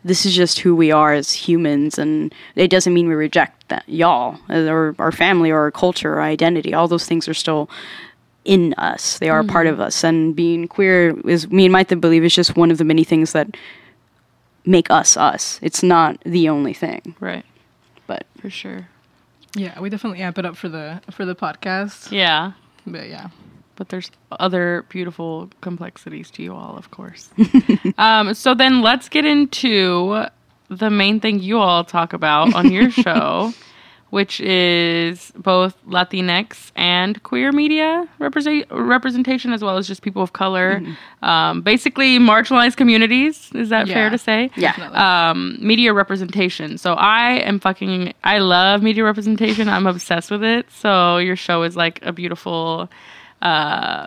[0.05, 3.85] this is just who we are as humans, and it doesn't mean we reject that
[3.89, 6.73] y'all or our family or our culture or identity.
[6.75, 7.69] All those things are still
[8.45, 9.19] in us.
[9.19, 9.73] They are a part mm.
[9.73, 10.03] of us.
[10.03, 13.33] And being queer is me and Maite believe is just one of the many things
[13.33, 13.57] that
[14.65, 15.59] make us us.
[15.63, 17.15] It's not the only thing.
[17.21, 17.45] right
[18.07, 18.89] But for sure.
[19.55, 22.11] Yeah, we definitely amp it up for the for the podcast.
[22.13, 22.53] Yeah.
[22.87, 23.29] But yeah,
[23.77, 27.31] but there's other beautiful complexities to you all, of course.
[27.99, 30.25] um, so then let's get into
[30.69, 33.53] the main thing you all talk about on your show,
[34.11, 40.33] which is both Latinx and queer media represent- representation, as well as just people of
[40.33, 40.83] color.
[41.23, 43.51] Um, basically, marginalized communities.
[43.55, 44.51] Is that fair to say?
[44.57, 45.31] Yeah.
[45.31, 46.79] um, media representation.
[46.79, 48.15] So I am fucking.
[48.25, 49.69] I love media representation.
[49.69, 50.67] I'm obsessed with it.
[50.73, 52.89] So your show is like a beautiful
[53.43, 54.07] uh,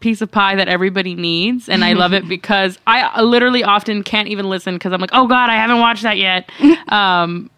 [0.00, 4.28] piece of pie that everybody needs and I love it because I literally often can't
[4.28, 6.50] even listen because I'm like, "Oh god, I haven't watched that yet."
[6.88, 7.50] um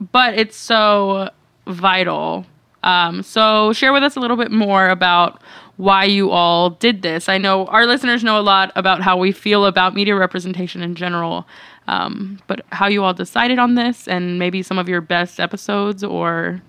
[0.00, 1.30] but it's so
[1.66, 2.46] vital.
[2.82, 5.42] Um so share with us a little bit more about
[5.76, 7.28] why you all did this.
[7.28, 10.94] I know our listeners know a lot about how we feel about media representation in
[10.94, 11.46] general.
[11.88, 16.02] Um, but how you all decided on this and maybe some of your best episodes
[16.02, 16.62] or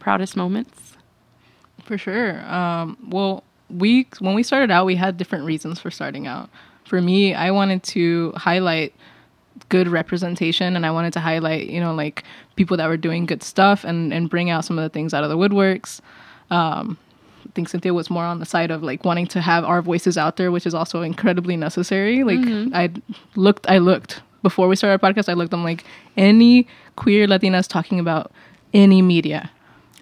[0.00, 0.96] proudest moments.
[1.84, 2.40] For sure.
[2.52, 6.50] Um, well, we when we started out, we had different reasons for starting out.
[6.84, 8.94] For me, I wanted to highlight
[9.68, 12.24] good representation, and I wanted to highlight, you know, like
[12.56, 15.24] people that were doing good stuff, and and bring out some of the things out
[15.24, 16.00] of the woodworks.
[16.50, 16.98] Um,
[17.46, 20.18] I think Cynthia was more on the side of like wanting to have our voices
[20.18, 22.24] out there, which is also incredibly necessary.
[22.24, 22.40] Like
[22.74, 22.90] I
[23.36, 25.28] looked, I looked before we started our podcast.
[25.28, 25.52] I looked.
[25.52, 25.84] I'm like
[26.16, 28.30] any queer Latinas talking about
[28.74, 29.50] any media.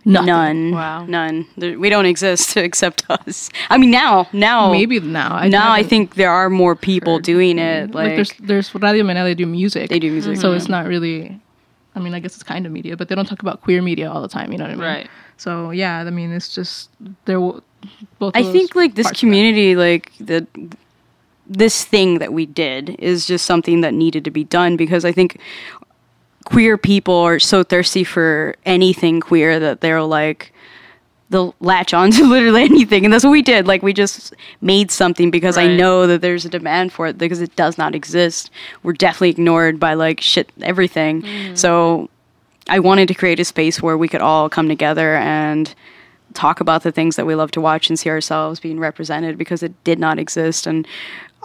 [0.07, 0.27] Nothing.
[0.27, 0.71] None.
[0.71, 1.05] Wow.
[1.07, 1.47] None.
[1.57, 3.51] There, we don't exist except us.
[3.71, 5.35] I mean, now, now, Maybe now.
[5.35, 7.25] I now I think there are more people heard.
[7.25, 7.91] doing it.
[7.91, 9.91] like, Like, there's there's Radio Mena they do music.
[9.91, 11.41] They do music, So it's not really
[11.97, 14.11] I mean, I guess it's kind of media, but they don't talk about queer media
[14.11, 14.85] all the time, you know what I mean?
[14.85, 15.11] Right.
[15.39, 16.91] So yeah, I mean, it's just
[17.25, 17.63] there will
[18.19, 19.27] both I think like this parts of it.
[19.27, 20.47] community, like the
[21.49, 25.13] this thing that we did is just something that needed to be done because I
[25.13, 25.41] think
[26.47, 30.53] queer people are so thirsty for anything queer that they're like
[31.29, 33.05] they'll latch on to literally anything.
[33.05, 33.67] And that's what we did.
[33.67, 37.41] Like we just made something because i know that there's a demand for it because
[37.41, 38.51] it does not exist.
[38.85, 41.23] We're definitely ignored by like shit everything.
[41.23, 41.59] Mm.
[41.59, 42.09] So
[42.69, 45.75] i wanted to create a space where we could all come together and
[46.35, 49.63] talk about the things that we love to watch and see ourselves being represented because
[49.63, 50.67] it did not exist.
[50.67, 50.87] And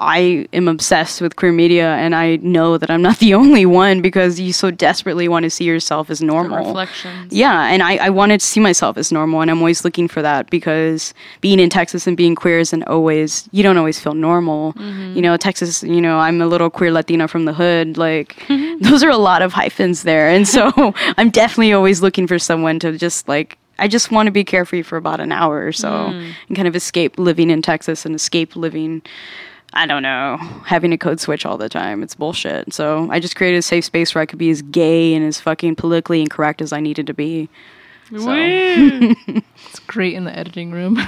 [0.02, 4.02] I am obsessed with queer media and I know that I'm not the only one
[4.02, 6.66] because you so desperately want to see yourself as normal.
[6.66, 7.32] reflections.
[7.32, 10.24] Yeah, and I, I wanted to see myself as normal and I'm always looking for
[10.24, 14.74] that because being in Texas and being queer isn't always you don't always feel normal.
[14.74, 15.16] Mm-hmm.
[15.16, 17.98] You know, Texas, you know, I'm a little queer Latina from the hood.
[17.98, 18.44] Like
[18.82, 20.30] those are a lot of hyphens there.
[20.30, 20.72] And so
[21.18, 24.84] I'm definitely always looking for someone to just like I just want to be carefree
[24.84, 26.34] for about an hour or so mm.
[26.48, 29.02] and kind of escape living in Texas and escape living
[29.74, 32.04] I don't know, having to code switch all the time.
[32.04, 32.74] It's bullshit.
[32.74, 35.40] So I just created a safe space where I could be as gay and as
[35.40, 37.48] fucking politically incorrect as I needed to be.
[38.12, 39.16] Woo.
[39.69, 40.97] it's great in the editing room.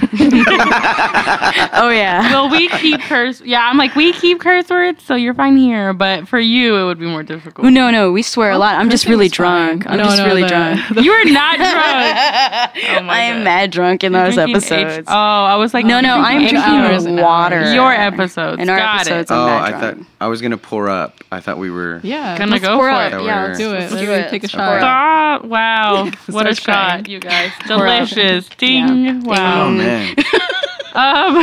[1.76, 2.30] Oh yeah.
[2.32, 3.40] well, we keep curse.
[3.40, 5.92] Yeah, I'm like we keep curse words, so you're fine here.
[5.92, 7.66] But for you, it would be more difficult.
[7.66, 8.76] Oh, no, no, we swear a lot.
[8.76, 9.78] I'm just really is fine.
[9.80, 9.90] drunk.
[9.90, 10.80] I'm No, just no, really the- drunk.
[11.04, 12.88] You are not drunk.
[12.98, 13.44] Oh my I am God.
[13.44, 15.08] mad drunk in You're those drinking H- episodes.
[15.10, 17.72] oh, I was like, no, no, I'm drinking hours drinking and water.
[17.74, 18.60] Your episodes.
[18.62, 19.34] In our Got episodes, it.
[19.34, 19.98] I'm Oh, mad I drunk.
[19.98, 21.22] thought I was gonna pour up.
[21.32, 22.00] I thought we were.
[22.02, 22.38] yeah.
[22.38, 23.12] Gonna let's go pour for up.
[23.12, 23.22] it.
[23.24, 23.78] Yeah, we're- let's do it.
[23.80, 24.30] let's Let's do it.
[24.30, 24.58] take a Let's shot.
[24.68, 24.80] pour up.
[24.80, 25.44] Stop.
[25.44, 26.04] Wow.
[26.28, 27.50] what a starts shot, you guys.
[27.68, 27.80] up.
[28.48, 28.56] Delicious.
[28.56, 29.04] Ding.
[29.04, 29.20] Yeah.
[29.22, 29.66] Wow.
[29.66, 30.14] Oh man.
[30.96, 31.34] Um,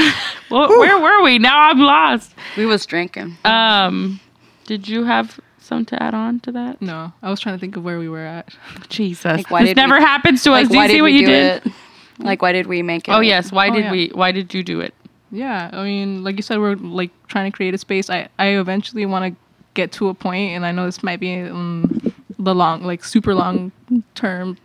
[0.50, 1.38] well, where were we?
[1.38, 2.34] Now I'm lost.
[2.56, 3.36] We was drinking.
[3.44, 4.22] Um,
[4.66, 6.82] did you have some to add on to that?
[6.82, 8.56] No, I was trying to think of where we were at.
[8.88, 10.70] Jesus, Like, why this did never we- happens to us.
[10.70, 11.66] Do you see what you did?
[11.66, 11.74] it?
[12.20, 13.12] Like, why did we make it?
[13.12, 13.52] Oh yes.
[13.52, 13.92] Why Oh, did yeah.
[13.92, 14.08] we?
[14.14, 14.94] Why did you do it?
[15.32, 18.10] Yeah, I mean, like you said, we're like trying to create a space.
[18.10, 19.42] I I eventually want to
[19.74, 23.36] get to a point, and I know this might be um, the long, like super
[23.36, 23.74] long
[24.16, 24.58] term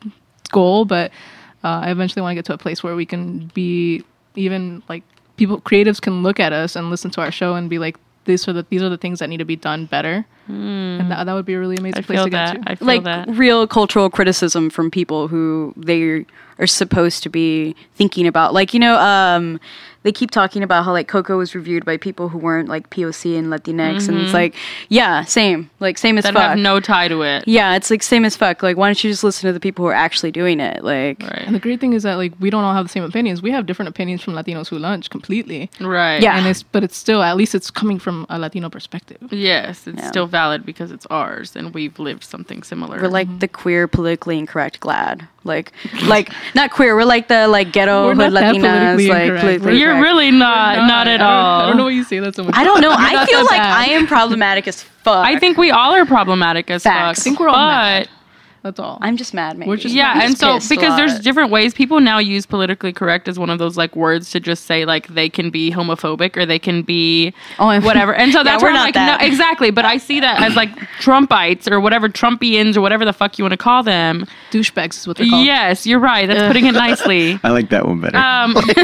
[0.53, 1.11] goal, but
[1.66, 4.05] uh, I eventually want to get to a place where we can be
[4.37, 5.02] even like
[5.37, 8.46] people, creatives can look at us and listen to our show and be like, these
[8.46, 11.32] are the these are the things that need to be done better, and that that
[11.35, 12.62] would be a really amazing I place feel to get that.
[12.64, 12.70] to.
[12.70, 13.28] I feel like that.
[13.30, 16.24] real cultural criticism from people who they
[16.59, 18.54] are supposed to be thinking about.
[18.54, 19.61] Like you know, um,
[20.04, 23.37] they keep talking about how like Coco was reviewed by people who weren't like POC
[23.37, 24.54] and Latinx, and it's like,
[24.88, 26.42] yeah, same, like same as That fuck.
[26.50, 27.46] have no tie to it.
[27.48, 28.62] yeah, it's like same as fuck.
[28.62, 30.85] Like, why don't you just listen to the people who are actually doing it?
[30.85, 31.42] Like, Right.
[31.44, 33.42] and the great thing is that like we don't all have the same opinions.
[33.42, 35.68] We have different opinions from Latinos who lunch completely.
[35.80, 36.22] Right.
[36.22, 36.38] Yeah.
[36.38, 39.18] and it's but it's still at least it's coming from a Latino perspective.
[39.32, 40.09] Yes, it's Yeah.
[40.09, 43.01] still valid because it's ours and we've lived something similar.
[43.01, 43.38] we're like mm-hmm.
[43.38, 45.27] the queer, politically incorrect glad.
[45.44, 45.72] Like,
[46.05, 46.94] like not queer.
[46.94, 48.61] We're like the like ghetto We're hood not that Latinas.
[48.61, 49.40] politically Like, incorrect.
[49.40, 50.03] politically You're correct.
[50.03, 51.61] really not, not, at I all.
[51.61, 52.55] I don't know why you say that so much.
[52.55, 52.90] I don't know.
[52.99, 53.81] I feel like bad.
[53.81, 55.25] I am problematic as fuck.
[55.25, 57.20] I think we all are problematic as Facts.
[57.20, 57.22] fuck.
[57.22, 58.09] I think we're all but mad.
[58.66, 58.98] That's all.
[59.00, 59.57] I'm just mad.
[59.57, 59.68] Maybe.
[59.68, 63.38] We're just yeah, and so because there's different ways people now use politically correct as
[63.38, 66.59] one of those like words to just say like they can be homophobic or they
[66.59, 68.12] can be Oh, I'm- whatever.
[68.14, 69.20] And so Yeah, that's we're where I'm not like that.
[69.20, 73.12] no exactly, but I see that as like Trumpites or whatever Trumpians or whatever the
[73.12, 74.26] fuck you want to call them.
[74.50, 75.47] douchebags is what they're called.
[75.47, 76.26] Yes, you're right.
[76.26, 77.38] That's putting it nicely.
[77.45, 78.16] I like that one better.
[78.18, 78.55] Um,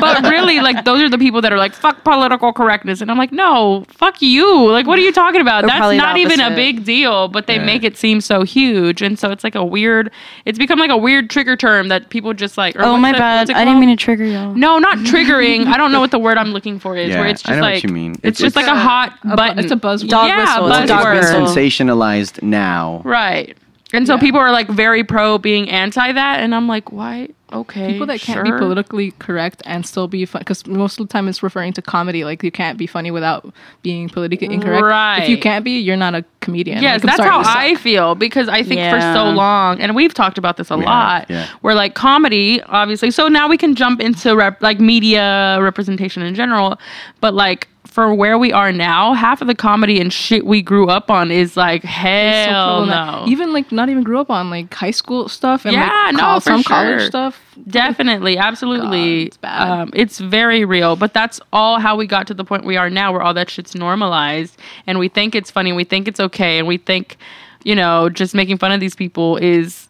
[0.00, 3.18] but really, like those are the people that are like fuck political correctness, and I'm
[3.18, 4.68] like, no, fuck you.
[4.70, 5.62] Like, what are you talking about?
[5.62, 7.64] They're That's not even a big deal, but they Yeah.
[7.64, 9.02] make it seem so huge.
[9.02, 10.10] And so so it's like a weird.
[10.46, 12.76] It's become like a weird trigger term that people just like.
[12.78, 13.50] Oh my it- what's bad.
[13.50, 14.54] I didn't mean to trigger y'all.
[14.54, 15.66] No, not triggering.
[15.66, 17.10] I don't know what the word I'm looking for is.
[17.10, 18.12] Yeah, where it's I just know what like you mean.
[18.12, 19.58] It's, It's- just it's like a hot A bu- button.
[19.58, 20.08] It's a buzzword.
[20.08, 20.68] Dog yeah, whistle.
[20.72, 21.18] It's a dog buzzword.
[21.18, 21.56] It's been whistle.
[21.96, 23.02] sensationalized now.
[23.04, 23.56] Right.
[23.92, 24.20] And so Yeah.
[24.20, 27.28] people are like very pro being anti that, and I'm like, why?
[27.52, 31.12] Okay, people that can't be politically correct and still be fun because most of the
[31.12, 35.28] time it's referring to comedy like you can't be funny without being politically incorrect if
[35.30, 37.56] you can't be you're not a comedian Yes, Like, that's sorry, how you suck.
[37.56, 40.84] I feel because I think for so long, and we've talked about this a We
[40.84, 41.48] have, lot, yeah.
[41.60, 43.10] where like comedy, obviously.
[43.10, 46.78] So now we can jump into rep, like media representation in general,
[47.20, 50.88] but like for where we are now, half of the comedy and shit we grew
[50.88, 53.26] up on is like so hell problematic.
[53.26, 53.32] no.
[53.32, 56.38] even like not even grew up on like high school stuff and Yeah, like no,
[56.38, 59.24] some college stuff Definitely, absolutely.
[59.24, 59.68] God, it's bad.
[59.68, 62.90] Um, it's very real, but that's all how we got to the point we are
[62.90, 66.58] now, where all that shit's normalized, and we think it's funny, we think it's okay,
[66.58, 67.16] and we think,
[67.64, 69.88] you know, just making fun of these people is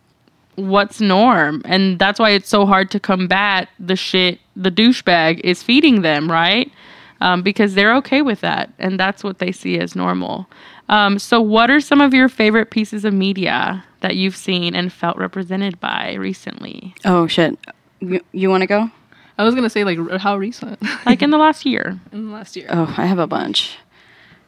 [0.55, 5.63] what's norm, and that's why it's so hard to combat the shit the douchebag is
[5.63, 6.73] feeding them, right?
[7.21, 10.49] Um, because they're okay with that, and that's what they see as normal.
[10.89, 14.93] Um, so, what are some of your favorite pieces of media that you've seen and
[14.93, 16.95] felt represented by recently?
[17.05, 17.59] Oh shit.
[18.01, 18.91] You, you want to go?
[19.37, 21.99] i was gonna say like r- how recent like in the last year.
[22.13, 23.77] in the last year Oh, I have a bunch.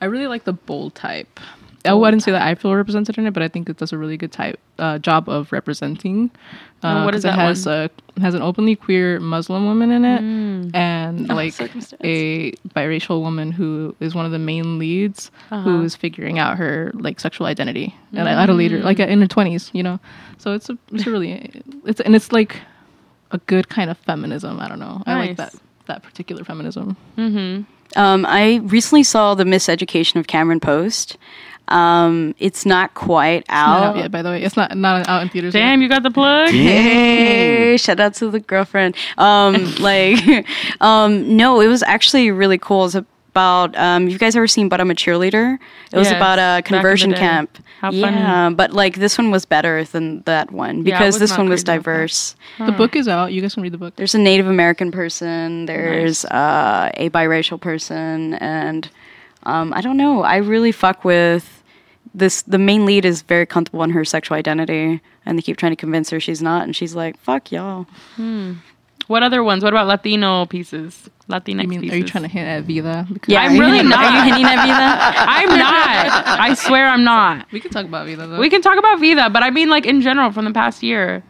[0.01, 1.39] i really like the bold type
[1.85, 3.99] I wouldn't say that I feel represented in it, but I think it does a
[3.99, 6.31] really good type uh, job of representing.
[6.83, 10.05] And Uh, what is that It has a has an openly queer Muslim woman in
[10.05, 10.75] it, Mm.
[10.75, 11.55] and like
[12.05, 15.63] a biracial woman who is one of the main leads, Uh-huh.
[15.63, 19.27] who is figuring out her like sexual identity and at a later, like in her
[19.29, 19.99] twenties, you know.
[20.39, 22.57] So it's a it's a really it's and it's like
[23.31, 24.59] a good kind of feminism.
[24.61, 25.03] I don't know.
[25.07, 25.55] I like that
[25.87, 26.97] that particular feminism.
[27.97, 31.17] Um, I recently saw the Miseducation of Cameron Post.
[31.71, 33.83] Um, it's not quite Not out.
[33.83, 34.43] out yet, by the way.
[34.43, 35.55] It's not not out in theaters.
[35.55, 35.61] yet.
[35.61, 36.51] Damn, you got the plug?
[36.51, 38.97] Hey, shout out to the girlfriend.
[39.19, 40.47] Um, like,
[40.81, 42.87] um, no, it was actually really cool.
[42.87, 45.59] It's about um, you guys ever seen But I'm a Cheerleader?
[45.93, 47.59] It was Yes, about a conversion camp.
[47.81, 48.11] How yeah,
[48.47, 48.55] funny.
[48.57, 51.77] but like this one was better than that one because was this one was crazy
[51.79, 52.37] about diverse.
[52.59, 53.33] The book is out.
[53.33, 53.97] You guys can read the book.
[53.97, 55.67] There's a Native American person.
[55.67, 58.91] There's uh, a biracial person, and
[59.45, 60.23] um, I don't know.
[60.23, 61.60] I really fuck with
[62.15, 62.43] this.
[62.43, 65.77] The main lead is very comfortable in her sexual identity, and they keep trying to
[65.77, 67.87] convince her she's not, and she's like, "Fuck y'all."
[68.17, 68.55] Hmm.
[69.07, 69.65] What other ones?
[69.65, 71.11] What about Latino pieces?
[71.29, 71.95] Latinx I mean, pieces?
[71.95, 73.07] are you trying to hint at Vida?
[73.13, 74.05] Because Yeah, I'm really hinting- not.
[74.05, 75.21] Are you hinting at Vida?
[75.29, 76.41] I'm not.
[76.41, 77.47] I swear I'm not.
[77.53, 78.39] we can talk about Vida though.
[78.39, 81.23] We can talk about Vida, but I mean like in general from the past year.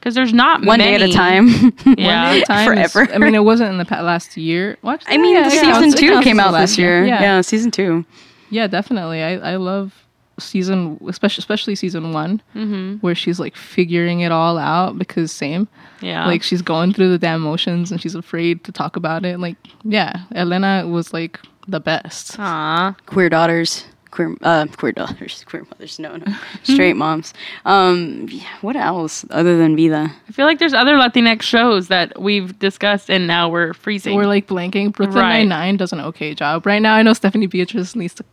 [0.00, 1.48] Because there's not One day at a time.
[1.48, 1.62] Yeah.
[1.84, 3.12] One day at a time is- Forever.
[3.14, 4.76] I mean, it wasn't in the pa- last year.
[4.82, 7.06] Well, actually, I mean, yeah, season counts- it two came out last this year.
[7.06, 7.20] Yeah.
[7.22, 7.40] Yeah.
[7.40, 8.04] season two.
[8.50, 9.22] Yeah, definitely.
[9.22, 10.03] I I love
[10.38, 12.96] season, especially especially season one, Mm-hmm.
[12.96, 15.68] where she's like figuring it all out because same,
[16.00, 16.26] Yeah.
[16.26, 19.38] like she's going through the damn motions and she's afraid to talk about it.
[19.40, 22.38] Like, yeah, Elena was like the best.
[22.38, 22.94] Aw.
[23.06, 23.84] Queer daughters.
[24.10, 25.98] Queer, uh, queer daughters, queer mothers.
[25.98, 26.24] No, no,
[26.62, 27.34] straight moms.
[27.64, 30.08] Um, yeah, what else other than Vida?
[30.28, 34.14] I feel like there's other Latinx shows that we've discussed and now we're freezing.
[34.14, 34.92] We're like blanking.
[34.92, 35.38] Brooklyn Right.
[35.38, 36.94] Nine Nine does an okay job right now.
[36.94, 38.24] I know Stephanie Beatriz needs to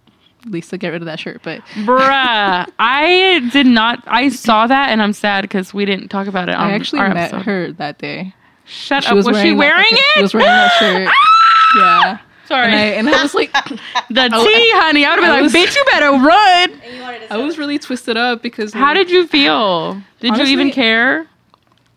[0.46, 2.68] needs to get rid of that shirt, but Bruh.
[2.80, 4.04] I did not.
[4.08, 7.00] I saw that and I'm sad because we didn't talk about it on I actually
[7.00, 7.46] our met episode.
[7.46, 8.34] her that day.
[8.66, 9.16] Shut up.
[9.16, 10.22] Was, she that- wearing She it?
[10.22, 11.10] was wearing that shirt.
[11.78, 12.18] yeah.
[12.48, 12.66] Sorry.
[12.66, 13.52] And I, and I was like,
[14.10, 15.06] the tea, honey.
[15.06, 17.28] I would have been I like, was- bitch, you better run.
[17.30, 20.02] I was really twisted up because How like, did you feel?
[20.20, 21.28] Did Honestly- you even care?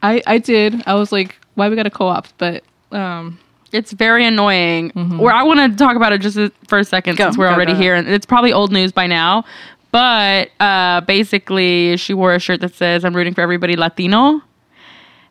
[0.03, 0.83] I I did.
[0.87, 2.29] I was like, why we got to co-op?
[2.39, 3.39] But um,
[3.75, 4.91] It's very annoying.
[5.19, 7.55] Where I want to talk about it just for a second Go, since we're go,
[7.55, 7.79] already go.
[7.79, 9.45] here, and it's probably old news by now.
[9.91, 14.41] But uh, basically, she wore a shirt that says "I'm rooting for everybody Latino."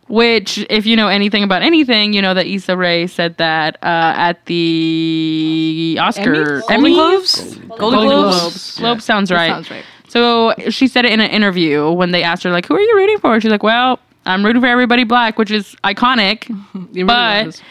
[0.09, 4.13] Which, if you know anything about anything, you know that Issa Rae said that uh,
[4.17, 6.59] at the Oscar?
[6.59, 7.55] Golden Globes?
[7.55, 8.39] Golden, Golden Globes.
[8.39, 8.77] Globes.
[8.79, 9.49] Globes sounds that right.
[9.49, 9.85] sounds right.
[10.09, 12.95] So she said it in an interview when they asked her, like, who are you
[12.97, 13.39] rooting for?
[13.39, 16.49] She's like, well, I'm rooting for everybody black, which is iconic.
[16.73, 17.61] Really But-.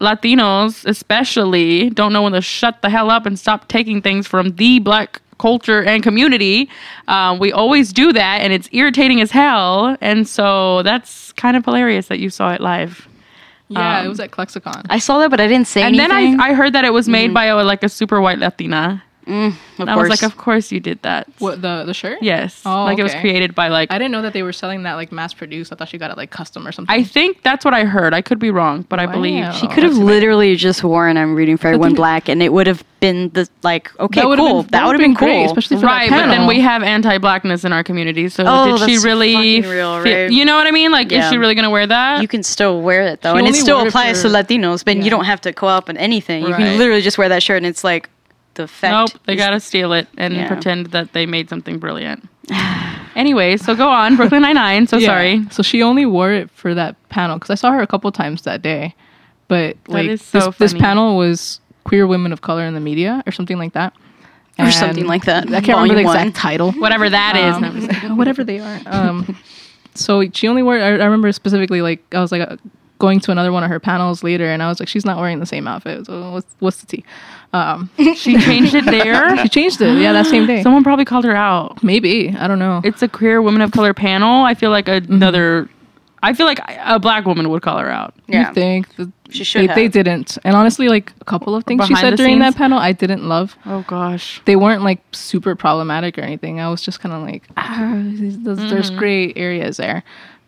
[0.00, 4.56] Latinos, especially, don't know when to shut the hell up and stop taking things from
[4.56, 6.68] the black culture and community.
[7.08, 9.96] Um, we always do that, and it's irritating as hell.
[10.00, 13.08] And so that's kind of hilarious that you saw it live.
[13.68, 14.86] yeah, um, it was at ClexaCon.
[14.88, 15.86] I saw that, but I didn't say it.
[15.86, 16.12] And then.
[16.12, 19.02] I, I heard that it was made by a, like a super white Latina.
[19.26, 21.28] Mm, of And I was like, of course you did that.
[21.38, 22.18] what the the shirt?
[22.22, 22.62] Yes.
[22.64, 24.94] Oh, like it was created by like I didn't know that they were selling that
[24.94, 25.72] like mass produced.
[25.72, 26.94] I thought she got it like custom or something.
[26.94, 28.14] I think that's what I heard.
[28.14, 31.56] I could be wrong, but I believe She could have literally just worn "I'm rooting
[31.56, 34.62] for everyone black," and it would have been the like okay, That would've cool.
[34.62, 35.46] been- that would have been, great, cool.
[35.46, 38.28] especially for Right, but then we have anti-blackness in our community.
[38.28, 39.60] So Oh, did she really?
[39.62, 40.32] real, fe- right?
[40.32, 40.90] You know what I mean?
[40.92, 42.20] Like, is she really gonna wear that?
[42.22, 44.34] you can still wear it though, She and it still wore it applies for- to
[44.34, 44.84] Latinos.
[44.84, 45.04] But Yeah.
[45.04, 46.46] you don't have to co-op on anything.
[46.46, 48.08] You can literally just wear that shirt, and it's like
[48.60, 48.92] the effect.
[48.92, 50.46] nope, they gotta steal it and Yeah.
[50.48, 52.28] pretend that they made something brilliant.
[53.16, 54.86] anyway, so go on, Brooklyn Nine Nine.
[54.86, 55.06] So Yeah.
[55.08, 55.44] sorry.
[55.50, 58.42] So she only wore it for that panel because I saw her a couple times
[58.42, 58.94] that day.
[59.48, 63.22] But like is so this, this panel was queer women of color in the media
[63.26, 63.92] or something like that.
[64.58, 65.46] Or something like that.
[65.48, 66.16] I can't remember the Volume one.
[66.18, 66.72] exact title.
[66.72, 67.54] Whatever that is.
[67.54, 68.16] Um, No, I'm just kidding.
[68.18, 68.78] whatever they are.
[68.84, 69.34] Um,
[69.94, 70.74] so she only wore.
[70.76, 72.46] I, I remember specifically like I was like
[73.00, 75.40] going to another one of her panels later, and I was like, she's not wearing
[75.40, 76.06] the same outfit.
[76.06, 77.04] So what's what's the tea?
[77.52, 79.36] Um, she changed it there.
[79.42, 80.00] she changed it.
[80.00, 80.62] Yeah, that same day.
[80.62, 81.82] Someone probably called her out.
[81.82, 82.80] Maybe I don't know.
[82.84, 84.44] It's a queer women of color panel.
[84.44, 85.68] I feel like another.
[86.22, 88.14] I feel like a black woman would call her out.
[88.26, 88.48] Yeah.
[88.48, 89.76] You think that She should they, have.
[89.76, 92.54] they didn't, and honestly, like a couple of things she said during scenes?
[92.54, 93.56] that panel, I didn't love.
[93.64, 94.42] Oh gosh.
[94.44, 96.60] They weren't like super problematic or anything.
[96.60, 98.36] I was just kind of like, ah, there's,
[98.70, 100.02] there's gray areas there,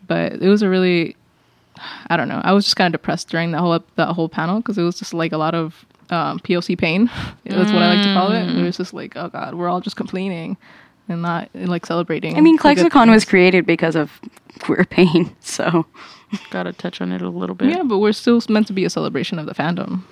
[0.05, 1.15] but it was a really,
[2.07, 2.41] I don't know.
[2.43, 4.97] I was just kind of depressed during that whole that whole panel because it was
[4.97, 7.09] just like a lot of um, POC pain.
[7.45, 8.49] That's what I like to call it.
[8.49, 10.57] It was just like, oh god, we're all just complaining
[11.09, 12.37] and not like celebrating.
[12.37, 14.19] I mean, the good ClexaCon was created because of
[14.59, 15.85] queer pain, so
[16.49, 17.69] Gotta touch on it a little bit.
[17.69, 20.03] Yeah, but we're still meant to be a celebration of the fandom.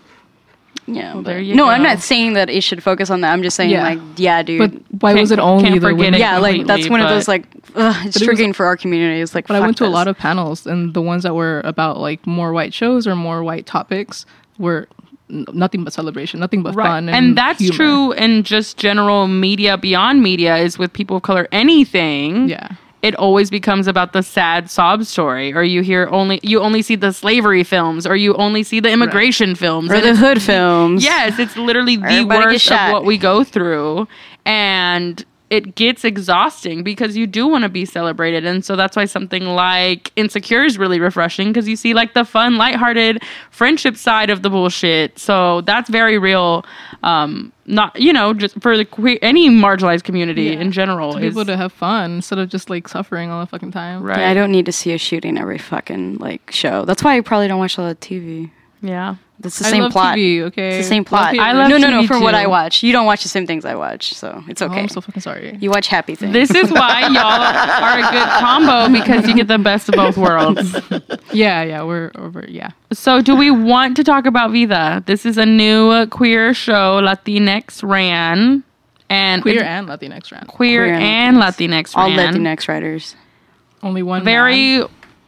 [0.96, 1.14] Yeah.
[1.14, 1.70] there but- you no, go.
[1.72, 3.32] I'm not saying that it should focus on that.
[3.34, 3.84] I'm just saying, Yeah.
[3.84, 4.60] like, yeah, dude.
[4.92, 6.20] But why was it only the women?
[6.20, 8.78] yeah, like that's one of those like ugh, it's But it was- triggering for our
[8.78, 9.22] community.
[9.22, 11.62] It's like, But I went to a lot of panels, and the ones that were
[11.64, 14.26] about like more white shows or more white topics
[14.58, 14.88] were
[15.30, 16.86] n- nothing but celebration, nothing but Right.
[16.88, 17.08] fun.
[17.10, 17.76] And, And, that's humor.
[17.76, 22.50] true in just general media beyond media is with people of color anything.
[22.50, 22.68] Yeah.
[23.02, 26.96] It always becomes about the sad sob story, or you hear only you only see
[26.96, 31.04] the slavery films, or you only see the immigration films, or and the hood films.
[31.04, 34.08] Yes, it's literally the worst of what we go through.
[34.46, 38.46] And it gets exhausting because you do want to be celebrated.
[38.46, 42.24] And so that's why something like Insecure is really refreshing because you see like the
[42.24, 43.22] fun, lighthearted
[43.52, 45.20] friendship side of the bullshit.
[45.20, 46.64] So that's very real.
[47.04, 50.62] Um, not, you know, just for the queer, any marginalized community Yeah.
[50.62, 51.14] in general.
[51.14, 53.72] to be is- able to have fun instead of just like suffering all the fucking
[53.72, 54.02] time.
[54.04, 54.20] right.
[54.20, 56.86] Yeah, I don't need to see a shooting every fucking like show.
[56.86, 58.52] That's why I probably don't watch a lot of TV.
[58.82, 59.16] Yeah.
[59.44, 60.18] It's the I same love plot.
[60.18, 60.78] TV, okay.
[60.78, 61.34] It's the same plot.
[61.34, 61.40] TV.
[61.40, 62.02] I love no, no, no.
[62.04, 62.36] TV From what.
[62.36, 64.82] I watch, you don't watch the same things I watch, so it's Oh, okay.
[64.82, 65.58] I'm so fucking sorry.
[65.60, 66.32] you watch happy things.
[66.32, 70.16] This is why y'all are a good combo because you get the best of both
[70.16, 70.76] worlds.
[71.34, 72.46] yeah, yeah, we're over.
[72.48, 75.04] Yeah, So, do we want to talk about Vida?
[75.08, 78.64] This is a new queer show Latinx ran,
[79.10, 80.46] and queer and Latinx ran.
[80.46, 82.36] queer Queer and Latinx all ran.
[82.36, 83.16] Latinx writers.
[83.82, 84.20] Only one.
[84.24, 84.26] man.
[84.26, 84.82] Very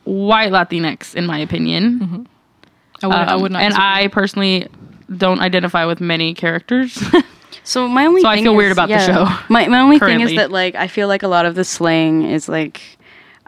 [0.04, 2.00] white Latinx, in my opinion.
[2.00, 2.24] Mm-hmm.
[3.04, 3.62] I would, I Um, would not.
[3.62, 4.04] and disagree.
[4.04, 4.68] I personally
[5.18, 6.98] don't identify with many characters.
[7.66, 9.98] So my only So I thing feel is- weird about the show, My my only
[9.98, 12.82] thing is that like I feel like a lot of the slang is like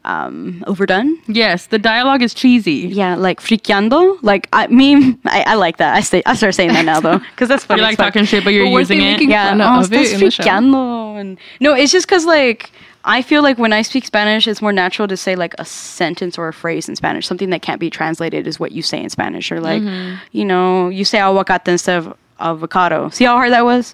[0.05, 1.17] um overdone.
[1.27, 2.87] yes, the dialogue is cheesy.
[2.93, 4.17] Yeah, like friqueando.
[4.21, 5.95] Like I mean, I, I like that.
[5.95, 7.81] I say I start saying that now though because that's funny.
[7.81, 9.13] You're like talking shit, but you're But using it.
[9.19, 10.43] making yeah, fun oh, of it estás in the show?
[10.43, 11.19] friqueando.
[11.19, 12.71] And no, it's just because like
[13.07, 16.37] I feel like when I speak Spanish, it's more natural to say like a sentence
[16.37, 17.27] or a phrase in Spanish.
[17.27, 20.15] Something that can't be translated is what you say in Spanish, or like Mm-hmm.
[20.31, 23.09] you know, you say aguacate instead of avocado.
[23.09, 23.93] See how hard that was?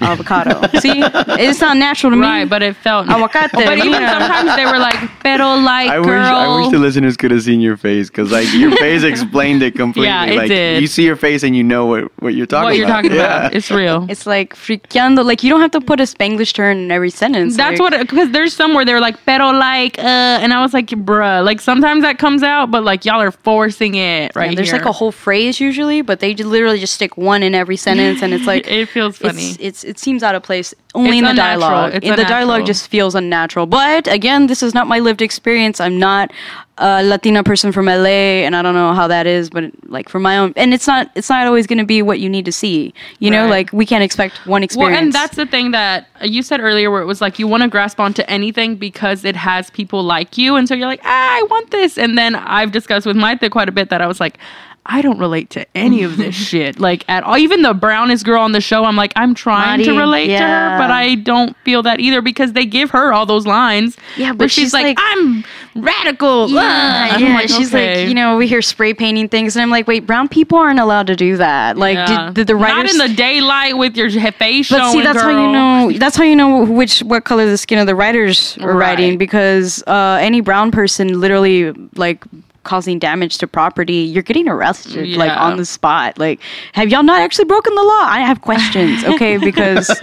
[0.00, 0.60] Avocado.
[0.80, 2.22] See, it's not natural to me.
[2.26, 3.06] Right, but it felt.
[3.06, 6.08] Aguacate, But even sometimes they were like, pero like I wish.
[6.08, 9.74] I wish the listeners could have seen your face because like your face explained it
[9.74, 10.08] completely.
[10.08, 10.80] Yeah, it like did.
[10.80, 13.02] you see your face and you know what, what you're talking what you're about.
[13.02, 13.38] talking Yeah.
[13.46, 13.54] about.
[13.54, 14.06] It's real.
[14.08, 15.24] It's like friqueando.
[15.24, 17.56] Like you don't have to put a Spanglish turn in every sentence.
[17.56, 20.02] That's like, what because there's somewhere they're like pero like uh
[20.42, 23.94] and I was like bruh like sometimes that comes out but like y'all are forcing
[23.94, 24.78] it right Yeah, there's here.
[24.78, 28.22] like a whole phrase usually, but they just literally just stick one in every sentence,
[28.22, 29.42] and it's like It feels funny.
[29.42, 31.60] It's, it's it seems out of place only It's in the unnatural.
[31.60, 31.94] dialogue.
[31.94, 33.66] It's In the dialogue just feels unnatural.
[33.66, 35.80] But again, this is not my lived experience.
[35.80, 36.32] I'm not
[36.78, 39.50] a Latina person from LA, and I don't know how that is.
[39.50, 42.20] But like for my own, and it's not it's not always going to be what
[42.20, 42.92] you need to see.
[43.18, 44.94] You know, like we can't expect one experience.
[44.94, 47.62] well and that's the thing that you said earlier where it was like you want
[47.62, 51.36] to grasp onto anything because it has people like you and so you're like ah,
[51.38, 54.20] I want this and then I've discussed with Maite quite a bit that I was
[54.20, 54.38] like
[54.86, 58.42] I don't relate to any of this shit like at all even the brownest girl
[58.42, 61.82] on the show I'm like I'm trying to relate to her but I don't feel
[61.84, 64.84] that either because they give her all those lines Yeah, where but she's, she's like,
[64.84, 67.18] like- I'm radical Yeah, Ah.
[67.18, 67.34] Yeah.
[67.34, 68.00] like, she's okay.
[68.02, 70.78] like, you know, we hear spray painting things, and I'm like, wait, brown people aren't
[70.80, 71.76] allowed to do that.
[71.76, 72.26] Like, Yeah.
[72.26, 72.94] did, did the writers?
[72.96, 75.92] not in the daylight with your face but see, that's how you know.
[75.98, 78.90] That's how you know which what color the skin of the writers were Right.
[78.90, 82.22] writing because uh, any brown person literally like
[82.64, 86.18] causing damage to property, you're getting arrested like on the spot.
[86.18, 86.40] Like,
[86.72, 88.04] have y'all not actually broken the law?
[88.04, 89.38] I have questions, okay?
[89.44, 89.88] Because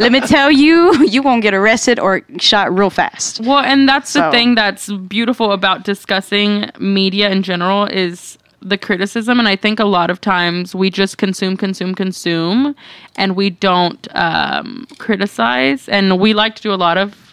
[0.00, 3.40] let me tell you, you won't get arrested or shot real fast.
[3.40, 9.38] Well, and that's the thing that's beautiful about discussing media in general is the criticism
[9.38, 12.74] and I think a lot of times we just consume consume consume
[13.16, 17.25] and we don't um, criticize and we like to do a lot of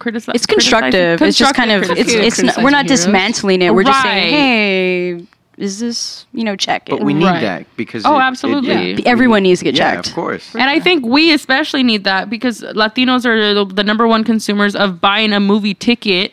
[0.00, 1.22] criticize It's constructive.
[1.22, 3.00] It's just kind of it's it's not, we're not heroes.
[3.04, 3.72] dismantling it.
[3.72, 5.26] We're just saying, hey,
[5.56, 6.92] is this you know check it?
[6.92, 7.40] But we need Right.
[7.42, 8.92] that because Oh, it- it- absolutely.
[8.92, 10.08] it- Everyone needs to get yeah, checked.
[10.08, 10.52] of course.
[10.54, 14.74] And I think we especially need that because Latinos are the, the number one consumers
[14.74, 16.32] of buying a movie ticket.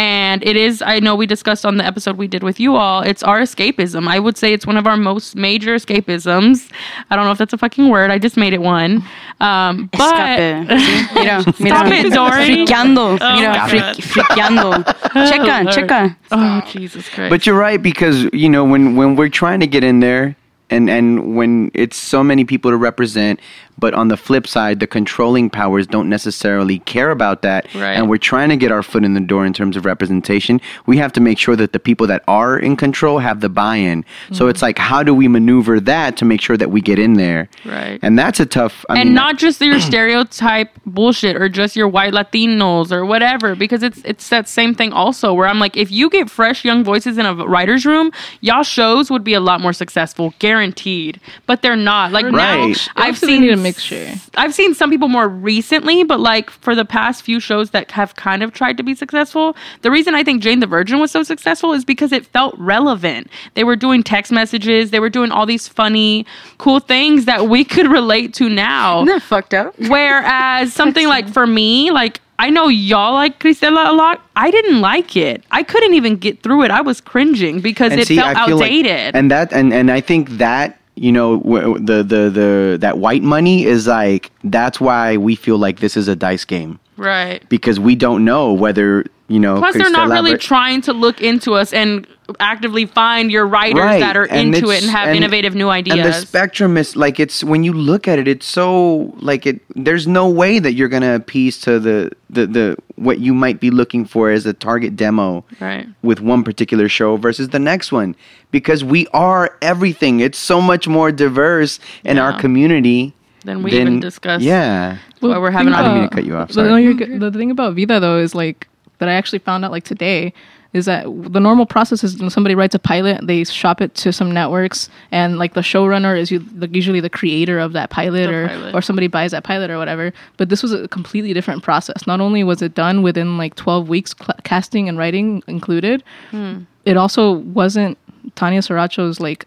[0.00, 3.02] And it is, I know we discussed on the episode we did with you all,
[3.02, 4.08] it's our escapism.
[4.08, 6.70] I would say it's one of our most major escapisms.
[7.10, 8.10] I don't know if that's a fucking word.
[8.10, 9.04] I just made it one.
[9.40, 10.40] Um, but
[10.70, 11.14] Escape.
[11.14, 11.96] Mira, Stop mira.
[11.96, 12.64] it, Dory.
[12.64, 13.18] Friqueando.
[13.36, 13.70] Mira, God.
[13.70, 14.84] fric- friqueando.
[15.28, 16.16] Checa, checa.
[16.30, 17.28] Oh, Jesus Christ.
[17.28, 20.34] But you're right because you know when when we're trying to get in there
[20.70, 23.38] and and when it's so many people to represent,
[23.80, 27.94] but on the flip side, the controlling powers don't necessarily care about that, Right.
[27.94, 30.60] and we're trying to get our foot in the door in terms of representation.
[30.86, 34.04] We have to make sure that the people that are in control have the buy-in.
[34.32, 34.50] So Mm-hmm.
[34.50, 37.48] it's like, how do we maneuver that to make sure that we get in there?
[37.64, 37.98] Right.
[38.02, 38.84] And that's a tough.
[38.88, 43.54] I and mean, not just your stereotype bullshit or just your white Latinos or whatever,
[43.54, 45.32] because it's it's that same thing also.
[45.32, 48.10] Where I'm like, if you get fresh young voices in a writers' room,
[48.40, 51.20] y'all shows would be a lot more successful, guaranteed.
[51.46, 52.12] But they're not.
[52.12, 54.12] Like now, I've seen need a mixture.
[54.36, 58.14] I've seen some people more recently, but like for the past few shows that have
[58.16, 61.22] kind of tried to be successful, the reason I think Jane the Virgin was so
[61.22, 63.28] successful is because it felt relevant.
[63.54, 66.26] They were doing text messages, they were doing all these funny,
[66.58, 69.02] cool things that we could relate to now.
[69.02, 69.74] Isn't that fucked up?
[69.78, 74.22] Whereas something like for me, like I know y'all like Cristela a lot.
[74.34, 75.44] I didn't like it.
[75.50, 76.70] I couldn't even get through it.
[76.70, 79.14] I was cringing because it felt I feel like- outdated.
[79.14, 81.38] and that and and I think that you know
[81.78, 86.08] the the the that white money is like that's why we feel like this is
[86.08, 87.46] a dice game right.
[87.48, 89.58] because we don't know whether you know.
[89.58, 92.06] Plus, they're not really trying to look into us and
[92.38, 95.68] actively find your writers Right, that are and into it and have and- innovative new
[95.68, 95.98] ideas.
[95.98, 99.60] And the spectrum is like it's when you look at it, it's so like it.
[99.74, 103.70] There's no way that you're gonna appease to the the the what you might be
[103.70, 105.86] looking for as a target demo Right.
[106.02, 108.14] with one particular show versus the next one
[108.50, 110.20] because we are everything.
[110.20, 113.14] It's so much more diverse in our community
[113.44, 114.42] Then we than- even discuss.
[114.42, 114.96] Yeah.
[115.20, 116.68] why we're having think I didn't mean about- to cut you off, the- sorry.
[116.68, 118.68] no, you're the thing about Vida though is like
[118.98, 120.32] that I actually found out like today
[120.72, 124.12] is that the normal process is when somebody writes a pilot, they shop it to
[124.12, 128.28] some networks, and like the showrunner is u- like, usually the creator of that pilot,
[128.28, 128.74] The or pilot.
[128.76, 130.12] or somebody buys that pilot or whatever.
[130.36, 132.06] But this was a completely different process.
[132.06, 136.58] Not only was it done within like 12 weeks, cl- casting and writing included, Hmm.
[136.84, 137.98] it also wasn't
[138.36, 139.46] Tanya Saracho's like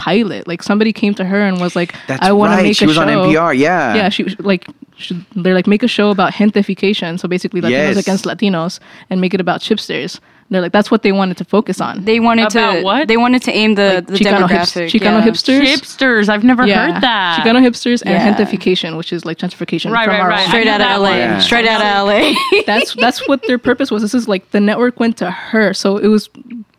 [0.00, 0.48] pilot.
[0.48, 2.56] Like somebody came to her and was like, That's "I want right.
[2.56, 3.52] to make She a was show." on NPR.
[3.56, 3.94] Yeah.
[3.94, 7.18] yeah, she was like, should, they're like, make a show about gentification.
[7.20, 7.96] So basically, Latinos Yes.
[7.98, 8.80] against Latinos,
[9.10, 10.18] and make it about chipsters.
[10.50, 12.04] They're like, that's what they wanted to focus on.
[12.04, 12.82] They wanted About to.
[12.82, 13.06] what?
[13.06, 14.86] They wanted to aim the, Like the Chicano hips- demographic.
[14.90, 15.22] Chicano yeah.
[15.28, 15.62] hipsters.
[15.64, 16.28] Chipsters.
[16.28, 17.38] I've never yeah, heard that.
[17.40, 18.34] Chicano hipsters and Yeah.
[18.34, 20.48] gentrification, which is like gentrification Right, from right, our right.
[20.48, 21.16] Straight out of that LA.
[21.18, 21.38] Yeah.
[21.38, 22.34] Straight out of LA.
[22.66, 24.02] that's that's what their purpose was.
[24.02, 26.28] This is like the network went to her, so it was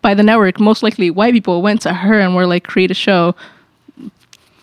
[0.02, 0.60] by the network.
[0.60, 3.36] Most likely, white people went to her and were like, create a show,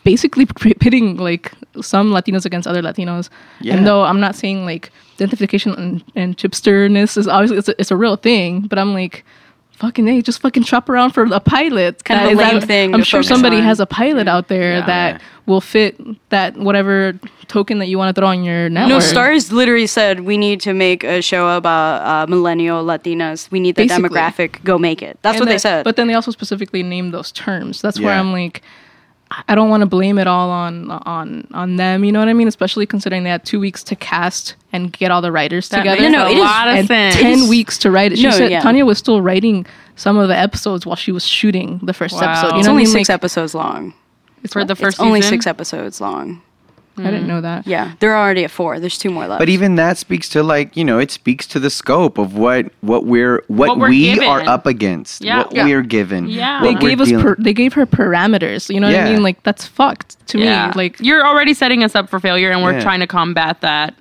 [0.04, 0.44] basically
[0.80, 3.30] pitting like some Latinos against other Latinos.
[3.60, 3.76] Yeah.
[3.76, 7.90] And though I'm not saying like gentrification and, and chipsterness is obviously it's a, it's
[7.90, 9.24] a real thing, but I'm like.
[9.72, 12.02] Fucking hey, just fucking shop around for a pilot.
[12.02, 13.62] kind of a is- lame thing I'm sure somebody on.
[13.62, 14.86] has a pilot out there Yeah.
[14.86, 15.96] that will fit
[16.30, 17.12] that whatever
[17.46, 18.88] token that you want to throw on your network.
[18.88, 23.52] No, Starz literally said we need to make a show about uh, millennial Latinas.
[23.52, 24.08] We need the Basically.
[24.08, 24.64] demographic.
[24.64, 25.16] Go make it.
[25.22, 25.84] That's And what they said.
[25.84, 27.80] But then they also specifically named those terms.
[27.80, 28.62] That's where I'm like,
[29.46, 32.02] I don't want to blame it all on on on them.
[32.04, 32.48] You know what I mean?
[32.48, 36.00] Especially considering they had two weeks to cast and get all the writers That together.
[36.02, 37.14] No, no, a it is- lot of and sense.
[37.16, 38.16] ten weeks to write it.
[38.16, 38.60] She No, said yeah.
[38.60, 39.66] Tanya was still writing
[39.96, 42.30] some of the episodes while she was shooting the first Wow.
[42.30, 42.46] episode.
[42.46, 42.92] You know it's only I mean?
[42.94, 43.92] six Like, episodes long.
[44.44, 46.40] It's for the first It's only six episodes long.
[46.98, 47.66] I didn't know that.
[47.66, 48.80] Yeah, they're already at four.
[48.80, 49.38] There's two more left.
[49.40, 52.72] But even that speaks to like you know it speaks to the scope of what
[52.80, 54.28] what we're what, What we're we given.
[54.28, 55.22] are up against.
[55.24, 55.38] Yeah.
[55.38, 55.64] What Yeah.
[55.64, 56.28] we're given.
[56.28, 56.60] Yeah.
[56.62, 58.72] They gave us per, they gave her parameters.
[58.72, 59.22] You know what I mean?
[59.22, 60.68] Like that's fucked to Yeah.
[60.68, 60.72] me.
[60.74, 62.80] Like you're already setting us up for failure, and we're Yeah.
[62.82, 63.94] trying to combat that.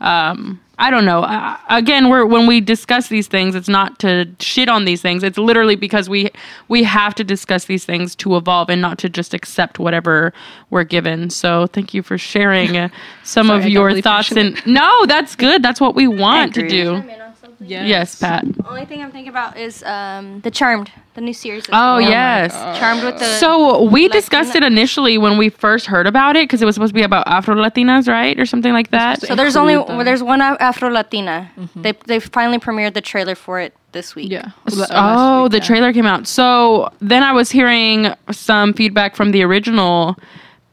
[0.00, 1.22] Um, I don't know.
[1.22, 5.22] Uh, again, we're when we discuss these things, it's not to shit on these things.
[5.22, 6.28] It's literally because we
[6.66, 10.32] we have to discuss these things to evolve and not to just accept whatever
[10.70, 11.30] we're given.
[11.30, 12.88] So, thank you for sharing uh,
[13.22, 14.32] some Sorry, of got your thoughts.
[14.32, 15.62] And no, that's good.
[15.62, 16.70] That's what we want to agree.
[16.70, 17.21] do.
[17.64, 17.88] Yes.
[17.88, 18.44] Yes, Pat.
[18.66, 21.64] Only thing I'm thinking about is um, the Charmed, the new series.
[21.68, 22.10] Oh, going on.
[22.10, 22.52] yes.
[22.78, 23.24] Charmed with the.
[23.38, 26.90] So we discussed it initially when we first heard about it because it was supposed
[26.90, 29.20] to be about Afro Latinas, right, or something like that.
[29.22, 30.04] So there's only include them.
[30.04, 31.50] there's one Afro Latina.
[31.76, 34.30] They they finally premiered the trailer for it this week.
[34.30, 34.50] Yeah.
[34.90, 36.26] Oh, the trailer came out.
[36.26, 40.16] So then I was hearing some feedback from the original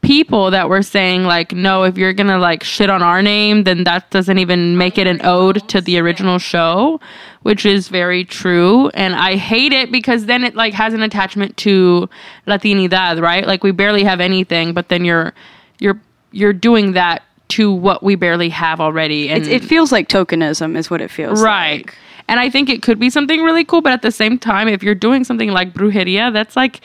[0.02, 3.84] people that were saying like, no, if you're gonna like shit on our name, then
[3.84, 6.98] that doesn't even make it an ode to the original show,
[7.42, 8.88] which is very true.
[8.90, 12.08] And I hate it because then it like has an attachment to
[12.46, 13.46] Latinidad, right?
[13.46, 15.34] Like we barely have anything, but then you're
[15.78, 16.00] you're
[16.32, 19.28] you're doing that to what we barely have already.
[19.28, 21.96] And It, it feels like tokenism, is what it feels right like.
[22.28, 24.82] and i think it could be something really cool but at the same time if
[24.84, 26.80] you're doing something like brujeria that's like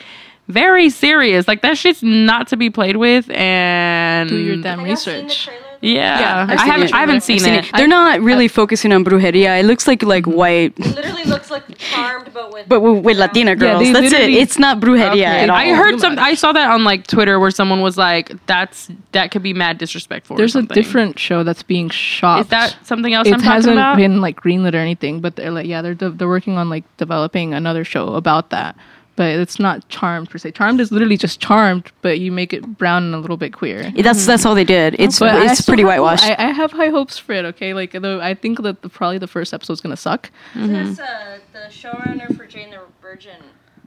[0.48, 4.88] very serious like that shit's not to be played with and Do your damn Have
[4.88, 5.44] y'all seen the research.
[5.44, 5.66] trailer?
[5.80, 6.94] yeah, I've I haven't.
[6.94, 7.72] i haven't seen, I've seen it, it.
[7.76, 9.60] They're not really focusing on brujeria.
[9.60, 10.36] It looks like like mm-hmm.
[10.36, 13.82] white, It literally looks like Charmed, but with but with, with Latina girls.
[13.82, 14.30] they That's it.
[14.30, 15.24] It's not brujeria Okay.
[15.24, 15.56] at all.
[15.56, 16.18] I heard some.
[16.18, 19.78] I saw that on like Twitter where someone was like, "That's that could be mad
[19.78, 22.40] disrespectful." or There's a different show that's being shot.
[22.40, 23.96] Is that something else it I'm hasn't about?
[23.96, 26.84] been like greenlit or anything, but they're like, yeah, they're de- they're working on like
[26.96, 28.76] developing another show about that.
[29.16, 30.50] But it's not Charmed per se.
[30.52, 33.90] Charmed is literally just Charmed, but you make it brown and a little bit queer.
[33.96, 34.94] That's that's all they did.
[34.98, 36.24] It's But I it's still pretty have- whitewashed.
[36.24, 37.44] I, I have high hopes for it.
[37.46, 40.30] Okay, like though I think that the, probably the first episode's gonna suck.
[40.54, 43.36] That's uh, the showrunner for Jane the Virgin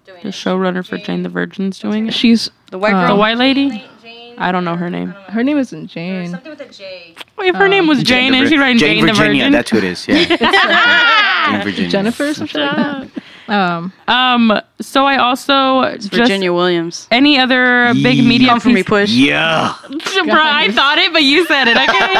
[0.05, 0.33] doing the it.
[0.33, 2.13] showrunner for Jane the Virgin's doing it.
[2.15, 3.69] She's The white um, The white lady.
[3.69, 5.09] Jane- Jane- I don't know her name.
[5.09, 5.33] I don't know.
[5.33, 6.29] Her name isn't Or Jane.
[6.31, 7.13] Something with a J.
[7.39, 9.43] If her name was Jane, and she writing Jane, the Virginia.
[9.43, 9.51] Virgin.
[9.51, 10.07] That's who it is.
[10.07, 10.25] Yeah.
[11.51, 11.89] Jane Virginia.
[11.91, 13.23] Jennifer or something like that.
[13.49, 14.61] Um, Um.
[14.81, 17.07] So I also just Virginia Williams.
[17.11, 19.09] any other big media Come for me, piece- push.
[19.11, 19.75] Yeah.
[19.89, 21.75] Bro, I thought it, but you said it.
[21.77, 22.13] Okay.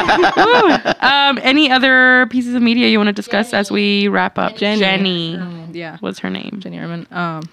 [0.43, 0.91] Woo.
[1.07, 1.39] um.
[1.41, 4.55] Any other pieces of media you want to discuss as we wrap up?
[4.57, 4.79] Jenny.
[4.79, 5.67] Jenny.
[5.71, 6.57] yeah, What's her name?
[6.59, 7.11] Jennie Urman.
[7.11, 7.43] Um,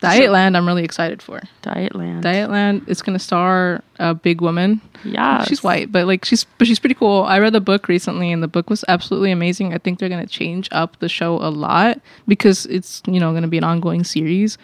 [0.00, 1.40] Dietland, I'm really excited for.
[1.62, 2.22] Dietland.
[2.22, 4.80] Dietland is gonna star a big woman.
[5.04, 5.44] yeah.
[5.44, 7.22] She's white, but like she's but she's pretty cool.
[7.24, 9.74] I read the book recently, and the book was absolutely amazing.
[9.74, 13.48] I think they're gonna change up the show a lot because it's you know gonna
[13.48, 14.56] be an ongoing series.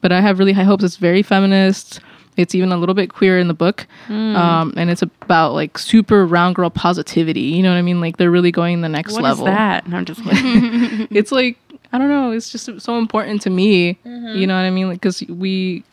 [0.00, 0.84] But I have really high hopes.
[0.84, 2.00] It's very feminist.
[2.36, 6.24] It's even a little bit queer in the book, um, and it's about like super
[6.24, 7.40] round girl positivity.
[7.40, 8.00] You know what I mean?
[8.00, 9.46] Like they're really going the next What is level.
[9.46, 9.88] that?
[9.88, 11.08] No, I'm just kidding.
[11.10, 11.58] It's like
[11.92, 12.30] I don't know.
[12.32, 13.98] It's just so important to me.
[14.04, 14.88] You know what I mean?
[14.88, 15.84] Like because we,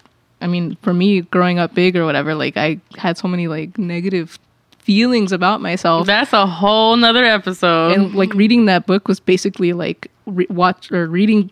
[0.42, 3.78] I mean, for me growing up big or whatever, like I had so many like
[3.78, 4.38] negative
[4.80, 6.06] feelings about myself.
[6.06, 7.94] That's a whole nother episode.
[7.94, 11.50] and like reading that book was basically like re- watch or reading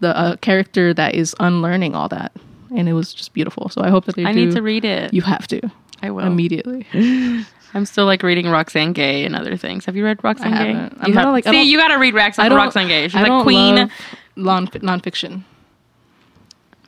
[0.00, 2.32] the uh, character that is unlearning all that,
[2.76, 3.68] and it was just beautiful.
[3.68, 4.46] So I hope that they I do.
[4.46, 5.12] need to read it.
[5.12, 5.60] You have to
[6.02, 6.24] I will.
[6.24, 6.86] immediately.
[7.74, 9.84] I'm still like reading Roxane Gay and other things.
[9.86, 10.72] Have you read Roxane I Gay?
[10.72, 10.98] haven't.
[11.00, 12.58] I'm You not have- like- I See, don't- you got to read Roxane, I don't.
[12.58, 13.08] Roxane Gay.
[13.08, 13.74] She's I like don't queen.
[13.76, 13.90] love
[14.36, 15.42] non nonfiction.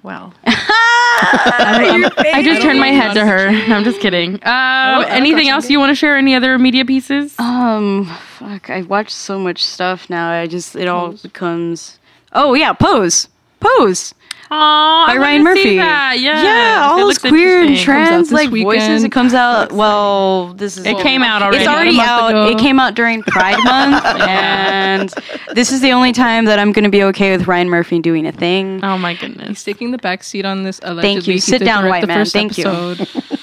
[0.03, 3.49] Well, I just turned my head to her.
[3.49, 4.35] I'm just kidding.
[4.35, 6.17] Um, love anything else you want to share?
[6.17, 7.35] Any other media pieces?
[7.41, 8.05] Um,
[8.39, 10.31] fuck, I watch so much stuff now.
[10.31, 11.99] I just it all becomes.
[12.33, 13.29] Oh yeah, Pose,
[13.59, 14.15] Pose
[14.51, 15.77] Aw, by I Ryan wanna see Murphy.
[15.79, 16.19] That.
[16.21, 16.45] Yes.
[16.45, 17.85] yeah, all those queer and interesting.
[17.95, 19.05] Comes out trans this like voices.
[19.05, 19.73] It comes out.
[19.73, 21.59] Well, this is It came out already.
[21.59, 22.29] It's About a already month out.
[22.31, 22.47] ago.
[22.49, 25.13] It came out during Pride Month, and
[25.55, 28.27] this is the only time that I'm going to be okay with Ryan Murphy doing
[28.27, 28.81] a thing.
[28.85, 30.79] Oh my goodness, He's taking the back seat on this.
[30.83, 31.15] Allegedly.
[31.27, 31.33] you.
[31.35, 32.19] He Sit down, white man.
[32.19, 32.67] first Thank you.
[32.67, 33.09] episode.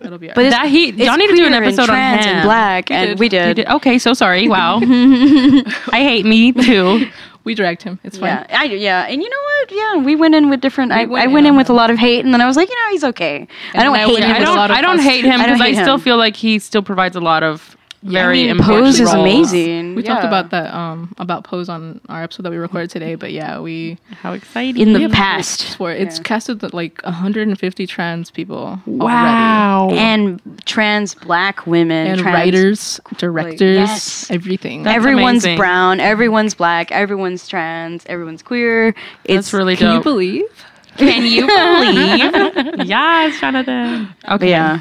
[0.00, 0.28] It'll be.
[0.28, 0.46] But alright.
[0.46, 2.34] it's, That he, y'all need to do an queer and episode on trans him.
[2.36, 3.18] and black, and did.
[3.18, 3.56] we You did.
[3.56, 4.46] did- Okay, so sorry.
[4.46, 4.78] Wow.
[4.82, 7.08] I hate me too.
[7.46, 7.98] We dragged him.
[8.02, 8.28] It's fine.
[8.28, 9.72] Yeah, I yeah, and you know what?
[9.72, 10.90] Yeah, we went in with different.
[10.90, 11.52] I, went I went in.
[11.52, 13.46] in with a lot of hate, and then I was like, you know, he's okay.
[13.72, 14.30] I don't hate him.
[14.30, 14.58] I don't.
[14.58, 17.75] I don't hate him because I, still feel like he still provides a lot of
[18.02, 19.14] very I mean, important Pose is roles.
[19.14, 19.94] amazing.
[19.94, 23.32] We talked about that um about Pose on our episode that we recorded today, but
[23.32, 24.80] yeah, we How exciting!
[24.80, 25.60] in the past.
[25.60, 26.22] swore it's Yeah.
[26.22, 28.80] casted like 150 trans people.
[28.86, 29.90] Wow.
[29.92, 34.30] and trans black women and trans, writers, directors, yes.
[34.30, 34.82] everything.
[34.82, 35.58] That's everyone's amazing.
[35.58, 38.88] brown, everyone's black, everyone's trans, everyone's queer.
[39.24, 40.44] It's That's really Can you believe?
[40.96, 42.86] Can you believe?
[42.86, 44.08] yes, Jonathan.
[44.30, 44.48] Okay.
[44.50, 44.80] yeah.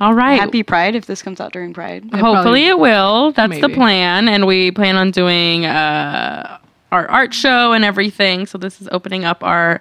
[0.00, 0.38] All right.
[0.38, 2.04] Happy Pride if this comes out during Pride.
[2.04, 3.32] Hopefully probably- it will.
[3.32, 6.58] That's the plan, and we plan on doing uh,
[6.92, 8.46] our art show and everything.
[8.46, 9.80] So this is opening up our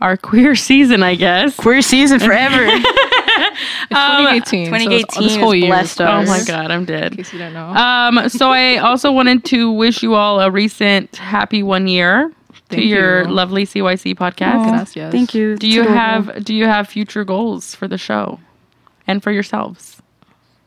[0.00, 1.56] our queer season, I guess.
[1.56, 2.62] Queer season forever.
[2.64, 4.66] It's 2018.
[4.66, 5.68] so it's- 2018 this whole has year.
[5.70, 7.12] blessed Oh my god, I'm dead.
[7.12, 7.66] In case you don't know.
[7.68, 12.28] Um, so I also wanted to wish you all a recent happy one year
[12.70, 13.28] to Thank your you.
[13.30, 14.68] lovely CYC podcast.
[14.70, 15.12] Gracias.
[15.12, 15.56] Thank you.
[15.56, 16.00] Do you adorable.
[16.32, 18.38] have do you have future goals for the show
[19.06, 20.02] and for yourselves?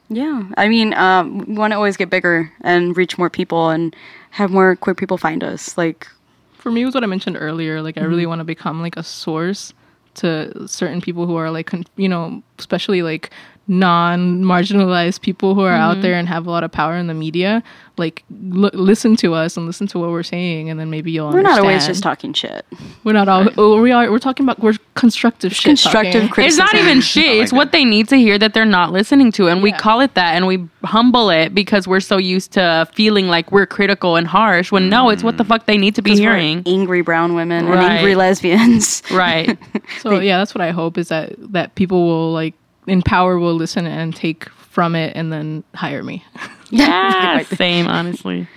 [0.09, 3.95] Yeah, I mean, um, we want to always get bigger and reach more people and
[4.31, 5.77] have more queer people find us.
[5.77, 6.07] Like,
[6.53, 7.81] For me, it was what I mentioned earlier.
[7.81, 8.29] Like, I really Mm-hmm.
[8.29, 9.73] want to become like a source
[10.15, 13.29] to certain people who are like, con- you know, especially like
[13.69, 15.97] non-marginalized people who are Mm-hmm.
[15.97, 17.61] out there and have a lot of power in the media.
[17.97, 21.27] Like, l- listen to us and listen to what we're saying, and then maybe you'll.
[21.27, 21.45] Understand.
[21.45, 22.65] We're not always just talking shit.
[23.03, 23.47] We're not all.
[23.57, 24.09] Oh, we are.
[24.11, 24.59] We're talking about.
[24.59, 25.65] We're constructive shit.
[25.65, 26.63] constructive criticism.
[26.65, 27.39] It's not even shit.
[27.41, 29.47] it's what they need to hear that they're not listening to.
[29.47, 33.27] And we call it that and we humble it because we're so used to feeling
[33.27, 36.15] like we're critical and harsh when no, it's what the fuck they need to be
[36.15, 36.63] hearing.
[36.65, 37.77] angry brown women Right.
[37.83, 39.03] and angry lesbians.
[39.11, 39.57] Right.
[40.01, 42.53] So yeah, that's what I hope is that that people will like
[42.87, 46.23] in power will listen and take from it and then hire me.
[46.69, 47.43] yeah.
[47.43, 48.47] Same, honestly.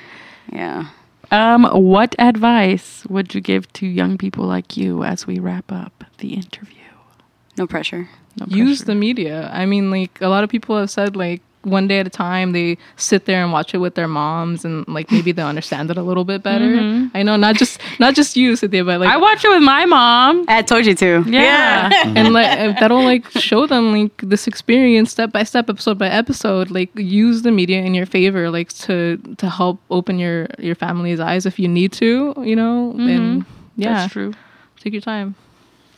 [0.53, 0.89] yeah.
[1.31, 6.05] Um, what advice would you give to young people like you as we wrap up
[6.18, 6.77] the interview?
[7.57, 8.09] No pressure.
[8.39, 9.51] No Use the media.
[9.53, 12.53] I mean, like a lot of people have said, like one day at a time,
[12.53, 15.97] they sit there and watch it with their moms, and like maybe they'll understand it
[15.97, 17.09] a little bit better.
[17.15, 19.85] I know, not just not just you, Cynthia, but like I watch it with my
[19.87, 20.45] mom.
[20.49, 21.25] I told you to.
[21.27, 21.91] Yeah.
[22.17, 26.09] and like uh, that'll like show them like this experience step by step episode by
[26.09, 30.75] episode like use the media in your favor like to to help open your your
[30.75, 33.45] family's eyes if you need to you know and
[33.77, 34.33] yeah That's true.
[34.81, 35.35] take your time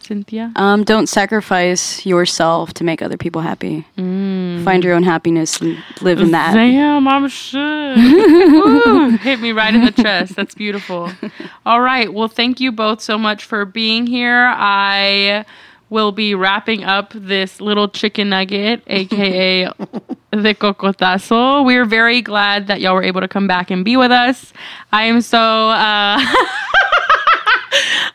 [0.04, 0.52] Cynthia?
[0.56, 3.86] Um, don't sacrifice yourself to make other people happy.
[3.96, 4.64] Mm.
[4.64, 6.54] Find your own happiness and live in that.
[6.54, 7.24] Damn, I'm.
[7.24, 10.36] Ooh, hit me right in the chest.
[10.36, 11.10] That's beautiful.
[11.66, 12.12] All right.
[12.12, 14.52] Well, thank you both so much for being here.
[14.54, 15.44] I
[15.90, 19.70] will be wrapping up this little chicken nugget, aka
[20.30, 21.64] the cocotazo.
[21.64, 24.52] We're very glad that y'all were able to come back and be with us.
[24.92, 26.20] I am so uh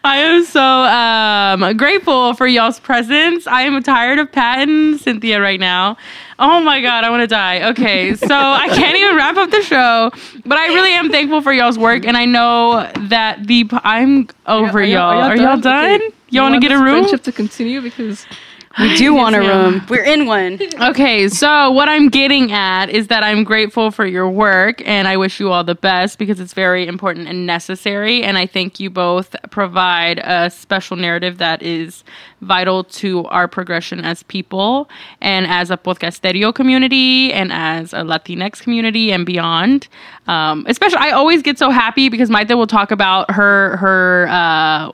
[0.02, 3.45] I am so um, grateful for y'all's presence.
[3.47, 5.97] I am tired of Pat and Cynthia right now.
[6.39, 7.70] Oh my god, I want to die.
[7.72, 10.10] Okay, so I can't even wrap up the show,
[10.45, 14.80] but I really am thankful for y'all's work, and I know that the I'm over
[14.80, 15.14] Are y'all.
[15.16, 15.95] y'all- Are y'all done?
[16.02, 16.10] Okay.
[16.30, 17.00] Y'all want to get a room?
[17.04, 18.26] friendship to continue because
[18.80, 19.73] We do want a ma'am.
[19.73, 19.86] room.
[19.89, 20.59] We're in one.
[20.82, 25.17] Okay, so what I'm getting at is that I'm grateful for your work and I
[25.17, 28.23] wish you all the best because it's very important and necessary.
[28.23, 32.03] And I think you both provide a special narrative that is
[32.41, 34.89] vital to our progression as people
[35.21, 39.88] and as a podcasterio community and as a Latinx community and beyond.
[40.27, 44.91] Um, especially, I always get so happy because Maite will talk about her, her, uh,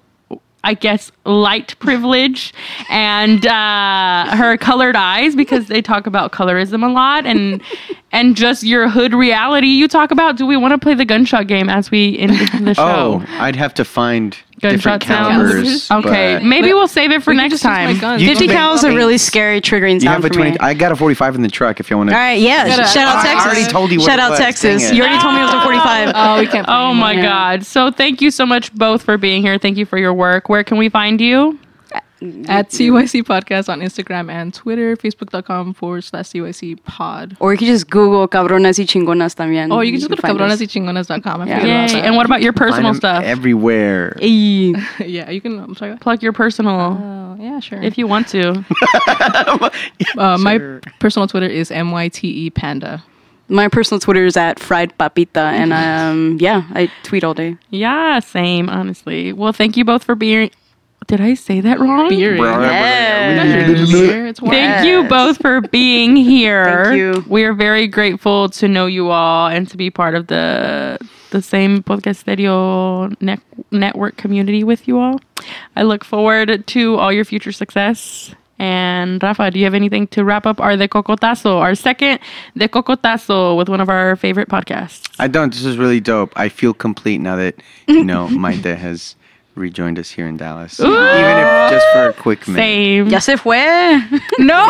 [0.65, 2.53] I guess light privilege
[2.89, 7.61] and uh, her colored eyes because they talk about colorism a lot and
[8.11, 9.67] and just your hood reality.
[9.67, 10.37] You talk about.
[10.37, 12.31] Do we want to play the gunshot game as we end
[12.65, 13.21] the show?
[13.21, 14.35] Oh, I'd have to find
[14.71, 15.51] Gunshot different sounds.
[15.51, 15.91] calibers.
[16.05, 18.19] Okay, maybe we'll save it for We next just use my time.
[18.19, 20.51] You 50 can- cal is a really scary triggering You have a for me.
[20.51, 20.59] 20.
[20.59, 22.15] I got a 45 in the truck if you want to.
[22.15, 22.67] All right, yeah.
[22.67, 23.25] Gotta- Shout out Texas.
[23.25, 23.45] I Texas.
[23.57, 24.39] already told you what Shout it out was.
[24.39, 24.81] Texas.
[24.81, 24.95] Dang it.
[24.95, 26.11] You already told me it was a 45.
[26.15, 27.29] oh we can't Oh my anymore.
[27.29, 27.65] God!
[27.65, 29.57] So thank you so much both for being here.
[29.57, 30.49] Thank you for your work.
[30.49, 31.59] Where can we find you?
[32.49, 37.67] At CYC podcast on Instagram and Twitter facebook.com forward slash CYC pod Or you can
[37.67, 39.71] just Google cabronas y chingonas también.
[39.71, 40.59] oh you can just go to find us.
[40.61, 41.63] cabronasychingonas.com Yeah.
[41.65, 41.87] Yay!
[41.93, 42.05] that.
[42.05, 43.23] And what about your personal them stuff?
[43.23, 44.15] everywhere.
[44.21, 44.73] Ey.
[45.05, 48.63] yeah you can I'm sorry Plug your personal oh yeah sure if you want to.
[50.17, 50.57] uh, my
[50.99, 53.03] personal Twitter is myte panda
[53.47, 57.57] My personal Twitter is at fried papita, and um, yeah, I tweet all day.
[57.69, 58.69] Yeah, same.
[58.69, 59.33] Honestly.
[59.33, 60.49] Well, thank you both for being.
[61.07, 62.09] Did I say that wrong?
[62.09, 64.27] beer Yeah.
[64.27, 64.51] it's wine.
[64.51, 66.85] Thank you both for being here.
[66.85, 67.23] Thank you.
[67.27, 70.97] We are very grateful to know you all and to be part of the
[71.31, 73.39] the same podcasterio net,
[73.71, 75.19] network community with you all.
[75.75, 78.33] I look forward to all your future success.
[78.57, 82.19] And Rafa, do you have anything to wrap up our De Cocotazo, our second
[82.55, 85.13] De Cocotazo with one of our favorite podcasts?
[85.19, 85.51] I don't.
[85.51, 86.31] This is really dope.
[86.37, 87.55] I feel complete now that
[87.87, 89.15] you know Maite has
[89.55, 92.59] rejoined us here in Dallas, even if just for a quick minute.
[92.59, 93.07] Same.
[93.07, 93.55] Ya se fue.
[94.39, 94.65] No,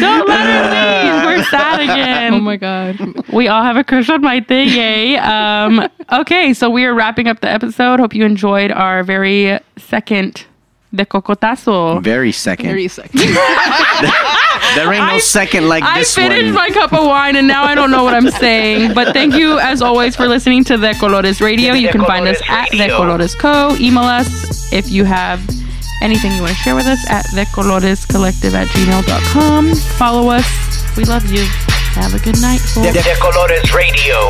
[0.00, 1.24] don't let her leave.
[1.38, 2.34] We're sad again.
[2.34, 2.98] oh my god
[3.32, 4.50] We all have a crush on Maite.
[4.66, 5.16] Yay.
[5.16, 8.00] Um, okay, so we are wrapping up the episode.
[8.00, 10.46] Hope you enjoyed our very second
[10.94, 12.02] De Cocotazo.
[12.02, 12.66] Very second.
[12.66, 13.18] Very second.
[14.74, 15.88] there ain't no I- second like this.
[15.88, 15.96] one.
[15.96, 18.92] I this finished my cup of wine and now I don't know what I'm saying.
[18.94, 21.72] But thank you, as always, for listening to De Colores Radio.
[21.74, 23.74] You can find us at De Colores Co.
[23.76, 25.40] Email us if you have
[26.02, 29.74] anything you want to share with us at De Colores Collective at gmail.com.
[29.74, 30.96] Follow us.
[30.96, 31.44] We love you.
[31.94, 32.92] Have a good night, folks.
[32.92, 34.28] De, de Colores Radio.